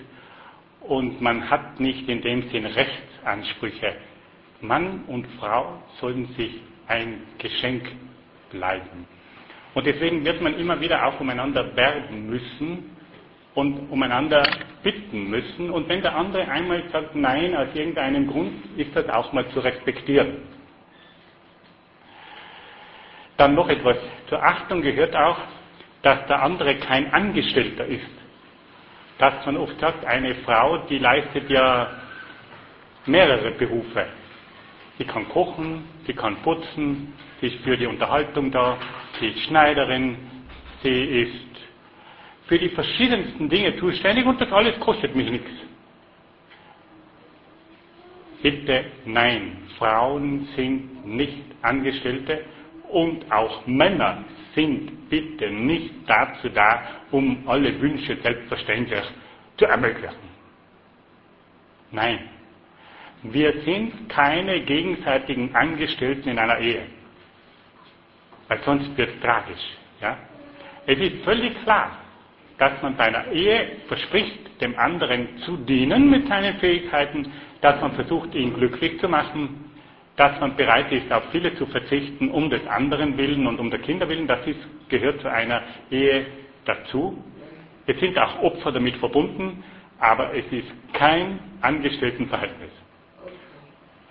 [0.88, 3.96] und man hat nicht in dem Sinn Rechtsansprüche.
[4.62, 7.84] Mann und Frau sollen sich ein Geschenk
[8.50, 9.08] bleiben.
[9.74, 12.96] Und deswegen wird man immer wieder auch umeinander werben müssen
[13.56, 14.44] und umeinander
[14.84, 15.70] bitten müssen.
[15.70, 19.60] Und wenn der andere einmal sagt Nein aus irgendeinem Grund, ist das auch mal zu
[19.60, 20.38] respektieren.
[23.38, 23.98] Dann noch etwas.
[24.30, 25.38] Zur Achtung gehört auch,
[26.04, 28.23] dass der andere kein Angestellter ist.
[29.18, 31.92] Dass man oft sagt, eine Frau, die leistet ja
[33.06, 34.06] mehrere Berufe.
[34.98, 38.78] Sie kann kochen, sie kann putzen, sie ist für die Unterhaltung da,
[39.20, 40.18] sie ist Schneiderin,
[40.82, 41.54] sie ist
[42.48, 45.50] für die verschiedensten Dinge zuständig und das alles kostet mich nichts.
[48.42, 52.44] Bitte nein, Frauen sind nicht Angestellte
[52.90, 54.26] und auch Männer
[54.56, 59.04] sind bitte nicht dazu da, um alle Wünsche selbstverständlich
[59.58, 60.34] zu ermöglichen.
[61.92, 62.20] Nein,
[63.24, 66.84] wir sind keine gegenseitigen Angestellten in einer Ehe.
[68.48, 69.78] Weil sonst wird es tragisch.
[70.02, 70.18] Ja?
[70.86, 71.98] Es ist völlig klar,
[72.58, 77.32] dass man bei einer Ehe verspricht, dem anderen zu dienen mit seinen Fähigkeiten,
[77.62, 79.72] dass man versucht, ihn glücklich zu machen,
[80.16, 83.80] dass man bereit ist, auf viele zu verzichten, um des anderen willen und um der
[83.80, 84.28] Kinder willen.
[84.28, 84.60] Das ist,
[84.90, 86.26] gehört zu einer Ehe
[86.66, 87.24] dazu.
[87.88, 89.64] Es sind auch Opfer damit verbunden,
[90.00, 92.72] aber es ist kein Angestelltenverhältnis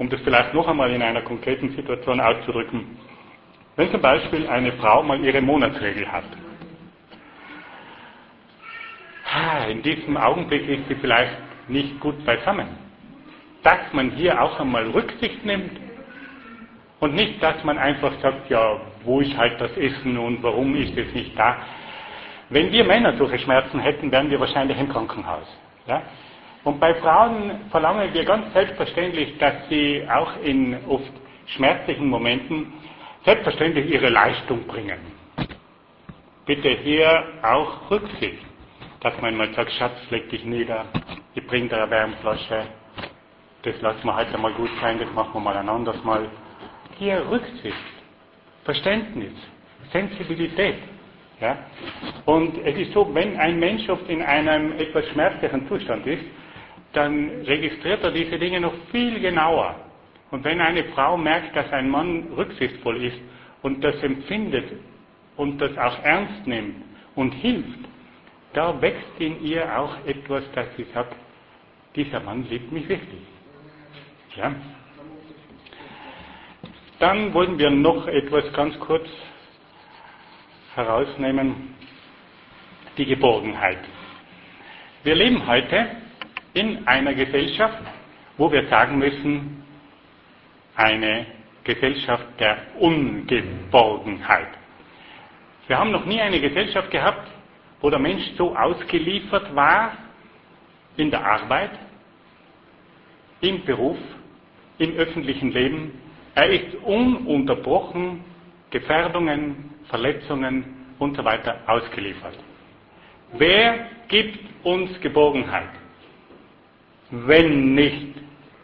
[0.03, 2.98] um das vielleicht noch einmal in einer konkreten Situation auszudrücken.
[3.76, 6.24] Wenn zum Beispiel eine Frau mal ihre Monatsregel hat,
[9.70, 11.36] in diesem Augenblick ist sie vielleicht
[11.68, 12.66] nicht gut beisammen.
[13.62, 15.70] Dass man hier auch einmal Rücksicht nimmt
[17.03, 20.96] und nicht, dass man einfach sagt, ja, wo ist halt das Essen und warum ist
[20.96, 21.57] es nicht da.
[22.48, 25.48] Wenn wir Männer solche Schmerzen hätten, wären wir wahrscheinlich im Krankenhaus.
[25.88, 26.03] Ja?
[26.62, 31.11] Und bei Frauen verlangen wir ganz selbstverständlich, dass sie auch in oft
[31.46, 32.72] schmerzlichen Momenten
[33.24, 35.00] selbstverständlich ihre Leistung bringen.
[36.46, 38.46] Bitte hier auch Rücksicht,
[39.00, 40.84] dass man mal sagt, Schatz, leg dich nieder,
[41.34, 42.62] ich bring dir eine Wärmflasche,
[43.64, 46.30] das lassen wir heute mal gut sein, das machen wir mal ein anderes Mal.
[47.03, 47.74] Hier Rücksicht,
[48.62, 49.32] Verständnis,
[49.92, 50.76] Sensibilität.
[51.40, 51.59] Ja?
[52.26, 56.22] Und es ist so, wenn ein Mensch oft in einem etwas schmerzlichen Zustand ist,
[56.92, 59.74] dann registriert er diese Dinge noch viel genauer.
[60.30, 63.18] Und wenn eine Frau merkt, dass ein Mann rücksichtsvoll ist
[63.62, 64.70] und das empfindet
[65.36, 66.84] und das auch ernst nimmt
[67.16, 67.80] und hilft,
[68.53, 71.16] da wächst in ihr auch etwas, dass sie sagt,
[71.96, 73.22] dieser Mann liebt mich wirklich.
[74.36, 74.55] Ja?
[77.03, 79.09] Dann wollen wir noch etwas ganz kurz
[80.76, 81.74] herausnehmen,
[82.96, 83.80] die Geborgenheit.
[85.03, 85.96] Wir leben heute
[86.55, 87.82] in einer Gesellschaft,
[88.38, 89.64] wo wir sagen müssen,
[90.76, 91.26] eine
[91.64, 94.50] Gesellschaft der Ungeborgenheit.
[95.66, 97.28] Wir haben noch nie eine Gesellschaft gehabt,
[97.80, 99.98] wo der Mensch so ausgeliefert war
[100.96, 101.72] in der Arbeit,
[103.40, 103.98] im Beruf,
[104.78, 106.01] im öffentlichen Leben.
[106.35, 108.24] Er ist ununterbrochen
[108.70, 110.64] Gefährdungen, Verletzungen
[110.99, 112.39] und so weiter ausgeliefert.
[113.33, 115.68] Wer gibt uns Geborgenheit?
[117.11, 118.14] Wenn nicht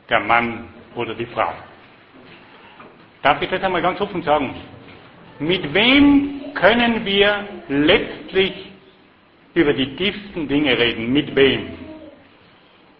[0.09, 1.53] der Mann oder die Frau.
[3.23, 4.55] Darf ich das einmal ganz offen sagen?
[5.39, 8.71] Mit wem können wir letztlich
[9.55, 11.13] über die tiefsten Dinge reden?
[11.13, 11.69] Mit wem?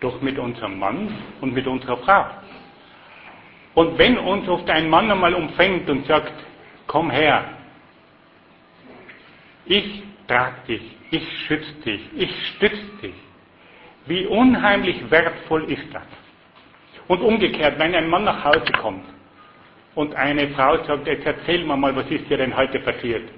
[0.01, 1.09] Doch mit unserem Mann
[1.41, 2.27] und mit unserer Frau.
[3.79, 6.33] Und wenn uns oft ein Mann einmal umfängt und sagt,
[6.89, 7.45] komm her,
[9.67, 13.15] ich trage dich, ich schütze dich, ich stütze dich.
[14.07, 16.03] Wie unheimlich wertvoll ist das?
[17.07, 19.05] Und umgekehrt, wenn ein Mann nach Hause kommt
[19.95, 23.29] und eine Frau sagt, jetzt erzähl mir mal, was ist dir denn heute passiert?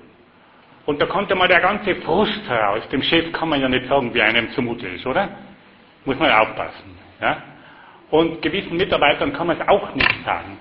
[0.86, 2.88] Und da kommt einmal der ganze Frust heraus.
[2.90, 5.28] Dem Chef kann man ja nicht sagen, wie einem zumute ist, oder?
[6.06, 6.98] Muss man aufpassen.
[7.20, 7.42] Ja?
[8.10, 10.58] Und gewissen Mitarbeitern kann man es auch nicht sagen.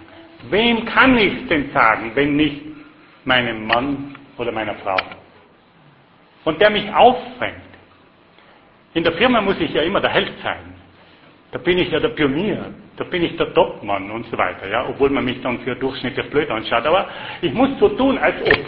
[0.49, 2.61] Wem kann ich es denn sagen, wenn nicht
[3.25, 4.97] meinem Mann oder meiner Frau?
[6.45, 7.69] und der mich auffängt.
[8.93, 10.73] In der Firma muss ich ja immer der Held sein.
[11.51, 14.87] Da bin ich ja der Pionier, da bin ich der Topmann und so weiter, ja,
[14.87, 16.85] obwohl man mich dann für durchschnittlich blöd anschaut.
[16.85, 17.07] Aber
[17.41, 18.65] ich muss so tun, als ob.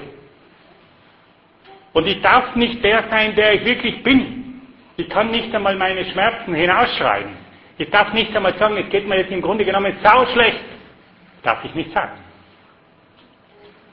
[1.93, 4.61] Und ich darf nicht der sein, der ich wirklich bin.
[4.97, 7.40] Ich kann nicht einmal meine Schmerzen hinausschreien.
[7.81, 10.59] Ich darf nicht einmal sagen, es geht mir jetzt im Grunde genommen sau schlecht.
[11.41, 12.11] Darf ich nicht sagen.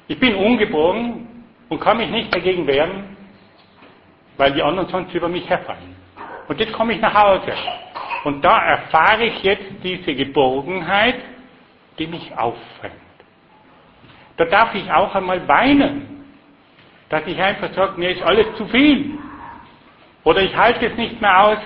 [0.09, 1.26] Ich bin ungeboren
[1.70, 3.16] und kann mich nicht dagegen wehren,
[4.36, 5.97] weil die anderen sonst über mich herfallen.
[6.49, 7.55] Und jetzt komme ich nach Hause.
[8.24, 11.22] Und da erfahre ich jetzt diese Geborgenheit,
[11.99, 12.93] die mich auffängt.
[14.36, 16.26] Da darf ich auch einmal weinen,
[17.09, 19.18] dass ich einfach sage, mir ist alles zu viel.
[20.24, 21.59] Oder ich halte es nicht mehr aus.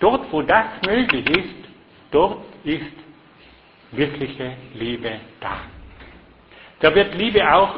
[0.00, 1.54] Dort, wo das möglich ist,
[2.10, 2.82] dort ist
[3.92, 5.60] wirkliche Liebe da.
[6.80, 7.74] Da wird Liebe auch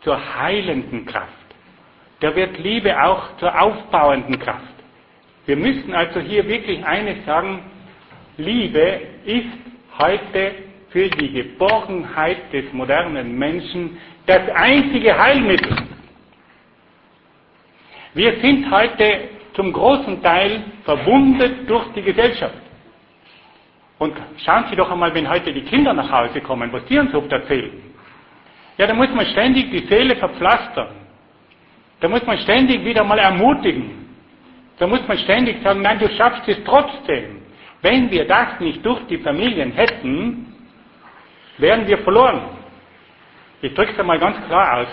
[0.00, 1.38] zur heilenden Kraft
[2.20, 4.64] da wird Liebe auch zur aufbauenden Kraft.
[5.46, 7.60] Wir müssen also hier wirklich eines sagen,
[8.36, 9.46] Liebe ist
[9.98, 10.52] heute
[10.90, 15.76] für die Geborgenheit des modernen Menschen das einzige Heilmittel.
[18.14, 19.20] Wir sind heute
[19.58, 22.54] zum großen Teil verwundet durch die Gesellschaft.
[23.98, 27.12] Und schauen Sie doch einmal, wenn heute die Kinder nach Hause kommen, was die uns
[27.12, 27.72] oft erzählen.
[28.76, 30.90] Ja, da muss man ständig die Seele verpflastern.
[31.98, 34.06] Da muss man ständig wieder mal ermutigen.
[34.78, 37.42] Da muss man ständig sagen, nein, du schaffst es trotzdem.
[37.82, 40.54] Wenn wir das nicht durch die Familien hätten,
[41.56, 42.42] wären wir verloren.
[43.60, 44.88] Ich drücke es einmal ganz klar aus.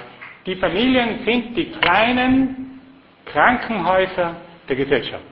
[0.47, 2.82] Die Familien sind die kleinen
[3.26, 4.38] Krankenhäuser
[4.68, 5.24] der Gesellschaft.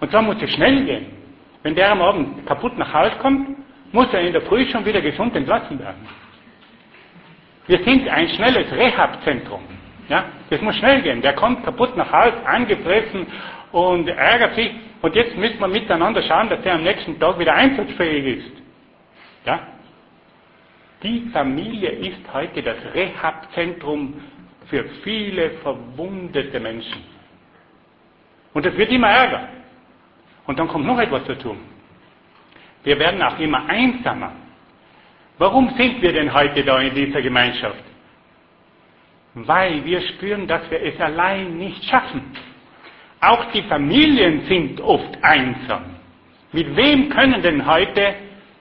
[0.00, 1.06] Und zwar muss es schnell gehen.
[1.62, 3.56] Wenn der am Abend kaputt nach Hause kommt,
[3.92, 6.06] muss er in der Früh schon wieder gesund entlassen werden.
[7.66, 9.62] Wir sind ein schnelles Rehab-Zentrum.
[10.08, 11.20] Ja, das muss schnell gehen.
[11.20, 13.26] Der kommt kaputt nach Hause, angefressen
[13.72, 14.70] und ärgert sich.
[15.02, 18.52] Und jetzt müssen wir miteinander schauen, dass der am nächsten Tag wieder einsatzfähig ist.
[19.44, 19.60] Ja?
[21.02, 24.14] Die Familie ist heute das Rehab-Zentrum
[24.68, 27.15] für viele verwundete Menschen.
[28.56, 29.50] Und das wird immer ärger.
[30.46, 31.54] Und dann kommt noch etwas dazu.
[32.84, 34.32] Wir werden auch immer einsamer.
[35.36, 37.84] Warum sind wir denn heute da in dieser Gemeinschaft?
[39.34, 42.22] Weil wir spüren, dass wir es allein nicht schaffen.
[43.20, 45.84] Auch die Familien sind oft einsam.
[46.52, 48.14] Mit wem können denn heute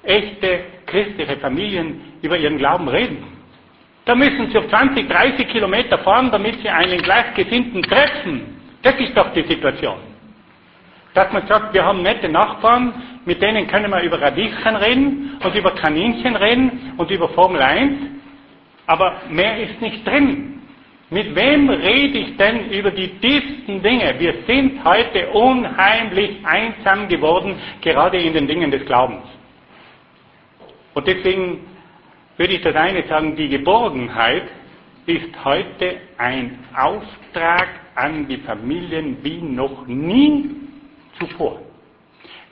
[0.04, 3.24] echte christliche Familien über ihren Glauben reden?
[4.04, 8.55] Da müssen sie auf 20, 30 Kilometer fahren, damit sie einen Gleichgesinnten treffen.
[8.86, 9.98] Das ist doch die Situation.
[11.16, 12.94] Dass man sagt, wir haben nette Nachbarn,
[13.26, 17.94] mit denen können wir über Radieschen reden und über Kaninchen reden und über Formel 1,
[18.86, 20.62] aber mehr ist nicht drin.
[21.10, 24.14] Mit wem rede ich denn über die tiefsten Dinge?
[24.20, 29.24] Wir sind heute unheimlich einsam geworden, gerade in den Dingen des Glaubens.
[30.94, 31.66] Und deswegen
[32.38, 34.44] würde ich das eine sagen, die Geborgenheit
[35.06, 40.49] ist heute ein Auftrag an die Familien wie noch nie
[41.20, 41.62] zuvor.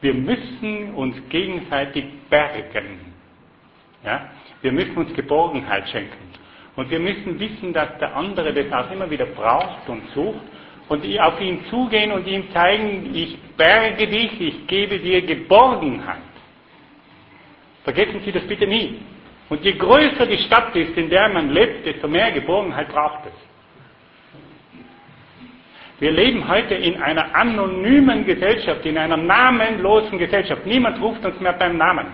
[0.02, 3.00] Wir müssen uns gegenseitig bergen.
[4.04, 4.30] Ja?
[4.62, 6.34] Wir müssen uns Geborgenheit schenken.
[6.76, 10.42] Und wir müssen wissen, dass der andere das auch immer wieder braucht und sucht
[10.90, 16.22] und auf ihn zugehen und ihm zeigen, ich berge dich, ich gebe dir Geborgenheit.
[17.84, 19.00] Vergessen Sie das bitte nie.
[19.54, 23.34] Und je größer die Stadt ist, in der man lebt, desto mehr Geborgenheit braucht es.
[26.00, 30.66] Wir leben heute in einer anonymen Gesellschaft, in einer namenlosen Gesellschaft.
[30.66, 32.08] Niemand ruft uns mehr beim Namen.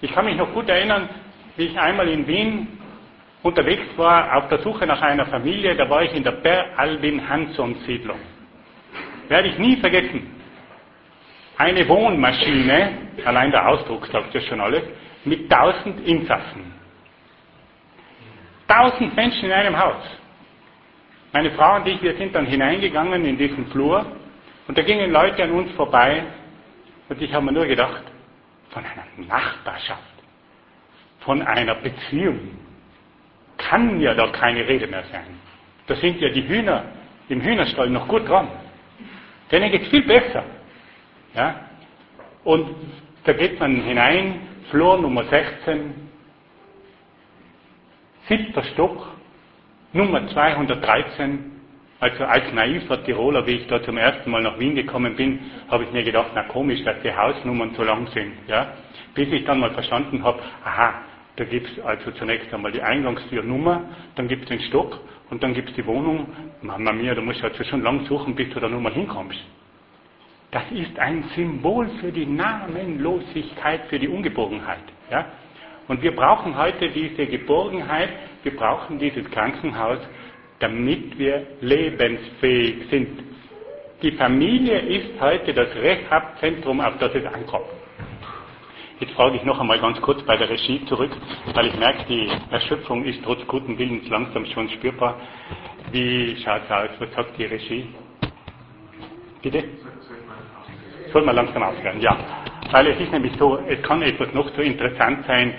[0.00, 1.10] Ich kann mich noch gut erinnern,
[1.58, 2.68] wie ich einmal in Wien
[3.42, 7.28] unterwegs war auf der Suche nach einer Familie, da war ich in der Per Albin
[7.28, 8.20] Hansson Siedlung.
[9.28, 10.34] Werde ich nie vergessen.
[11.58, 12.92] Eine Wohnmaschine,
[13.26, 14.84] allein der Ausdruck sagt ja schon alles,
[15.26, 16.72] mit tausend Insassen.
[18.68, 20.02] Tausend Menschen in einem Haus.
[21.32, 24.06] Meine Frau und ich, wir sind dann hineingegangen in diesen Flur
[24.66, 26.24] und da gingen Leute an uns vorbei
[27.08, 28.02] und ich habe mir nur gedacht,
[28.70, 30.02] von einer Nachbarschaft,
[31.20, 32.58] von einer Beziehung,
[33.58, 35.26] kann ja da keine Rede mehr sein.
[35.86, 36.84] Da sind ja die Hühner
[37.28, 38.48] im Hühnerstall noch gut dran.
[39.50, 40.44] Denen geht es viel besser.
[41.34, 41.68] Ja?
[42.44, 42.74] Und
[43.24, 44.40] da geht man hinein,
[44.70, 45.94] Flur Nummer 16,
[48.28, 49.06] siebter Stock,
[49.92, 51.52] Nummer 213.
[52.00, 55.38] Also als naiver Tiroler, wie ich da zum ersten Mal nach Wien gekommen bin,
[55.70, 58.32] habe ich mir gedacht, na komisch, dass die Hausnummern so lang sind.
[58.48, 58.74] Ja?
[59.14, 60.94] Bis ich dann mal verstanden habe, aha,
[61.36, 63.82] da gibt es also zunächst einmal die Eingangstürnummer,
[64.16, 64.98] dann gibt es den Stock
[65.30, 66.26] und dann gibt es die Wohnung.
[66.60, 69.40] Mama mia, da musst du also schon lang suchen, bis du da nur mal hinkommst.
[70.56, 74.80] Das ist ein Symbol für die Namenlosigkeit, für die Ungeborgenheit.
[75.10, 75.26] Ja?
[75.86, 78.08] Und wir brauchen heute diese Geborgenheit,
[78.42, 79.98] wir brauchen dieses Krankenhaus,
[80.58, 83.22] damit wir lebensfähig sind.
[84.00, 87.66] Die Familie ist heute das Rehabzentrum, auf das es ankommt.
[88.98, 91.10] Jetzt frage ich noch einmal ganz kurz bei der Regie zurück,
[91.52, 95.20] weil ich merke, die Erschöpfung ist trotz guten Willens langsam schon spürbar.
[95.92, 96.88] Wie schaut es aus?
[96.98, 97.88] Was sagt die Regie?
[99.42, 99.64] Bitte?
[101.12, 102.00] Soll man langsam aufhören?
[102.00, 102.16] Ja.
[102.70, 105.54] Weil es ist nämlich so, es kann etwas noch so interessant sein.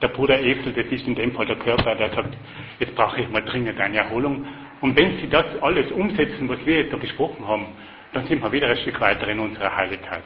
[0.00, 2.36] Der Bruder Esel, das ist in dem Fall der Körper, der sagt,
[2.78, 4.44] jetzt brauche ich mal dringend eine Erholung.
[4.80, 7.66] Und wenn Sie das alles umsetzen, was wir jetzt da gesprochen haben,
[8.12, 10.22] dann sind wir wieder ein Stück weiter in unserer Heiligkeit.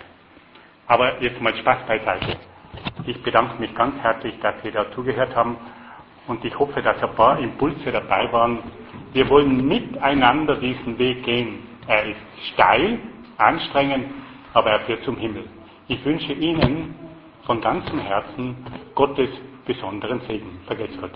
[0.87, 2.37] Aber jetzt mal Spaß beiseite.
[3.07, 5.57] Ich bedanke mich ganz herzlich, dass Sie da zugehört haben
[6.27, 8.59] und ich hoffe, dass ein paar Impulse dabei waren.
[9.13, 11.61] Wir wollen miteinander diesen Weg gehen.
[11.87, 12.21] Er ist
[12.53, 12.99] steil,
[13.39, 14.07] anstrengend,
[14.55, 15.45] aber er führt zum Himmel.
[15.89, 16.95] Ich wünsche Ihnen
[17.45, 18.57] von ganzem Herzen
[18.95, 19.31] Gottes
[19.67, 20.61] besonderen Segen.
[20.67, 21.13] Vergesst Gott.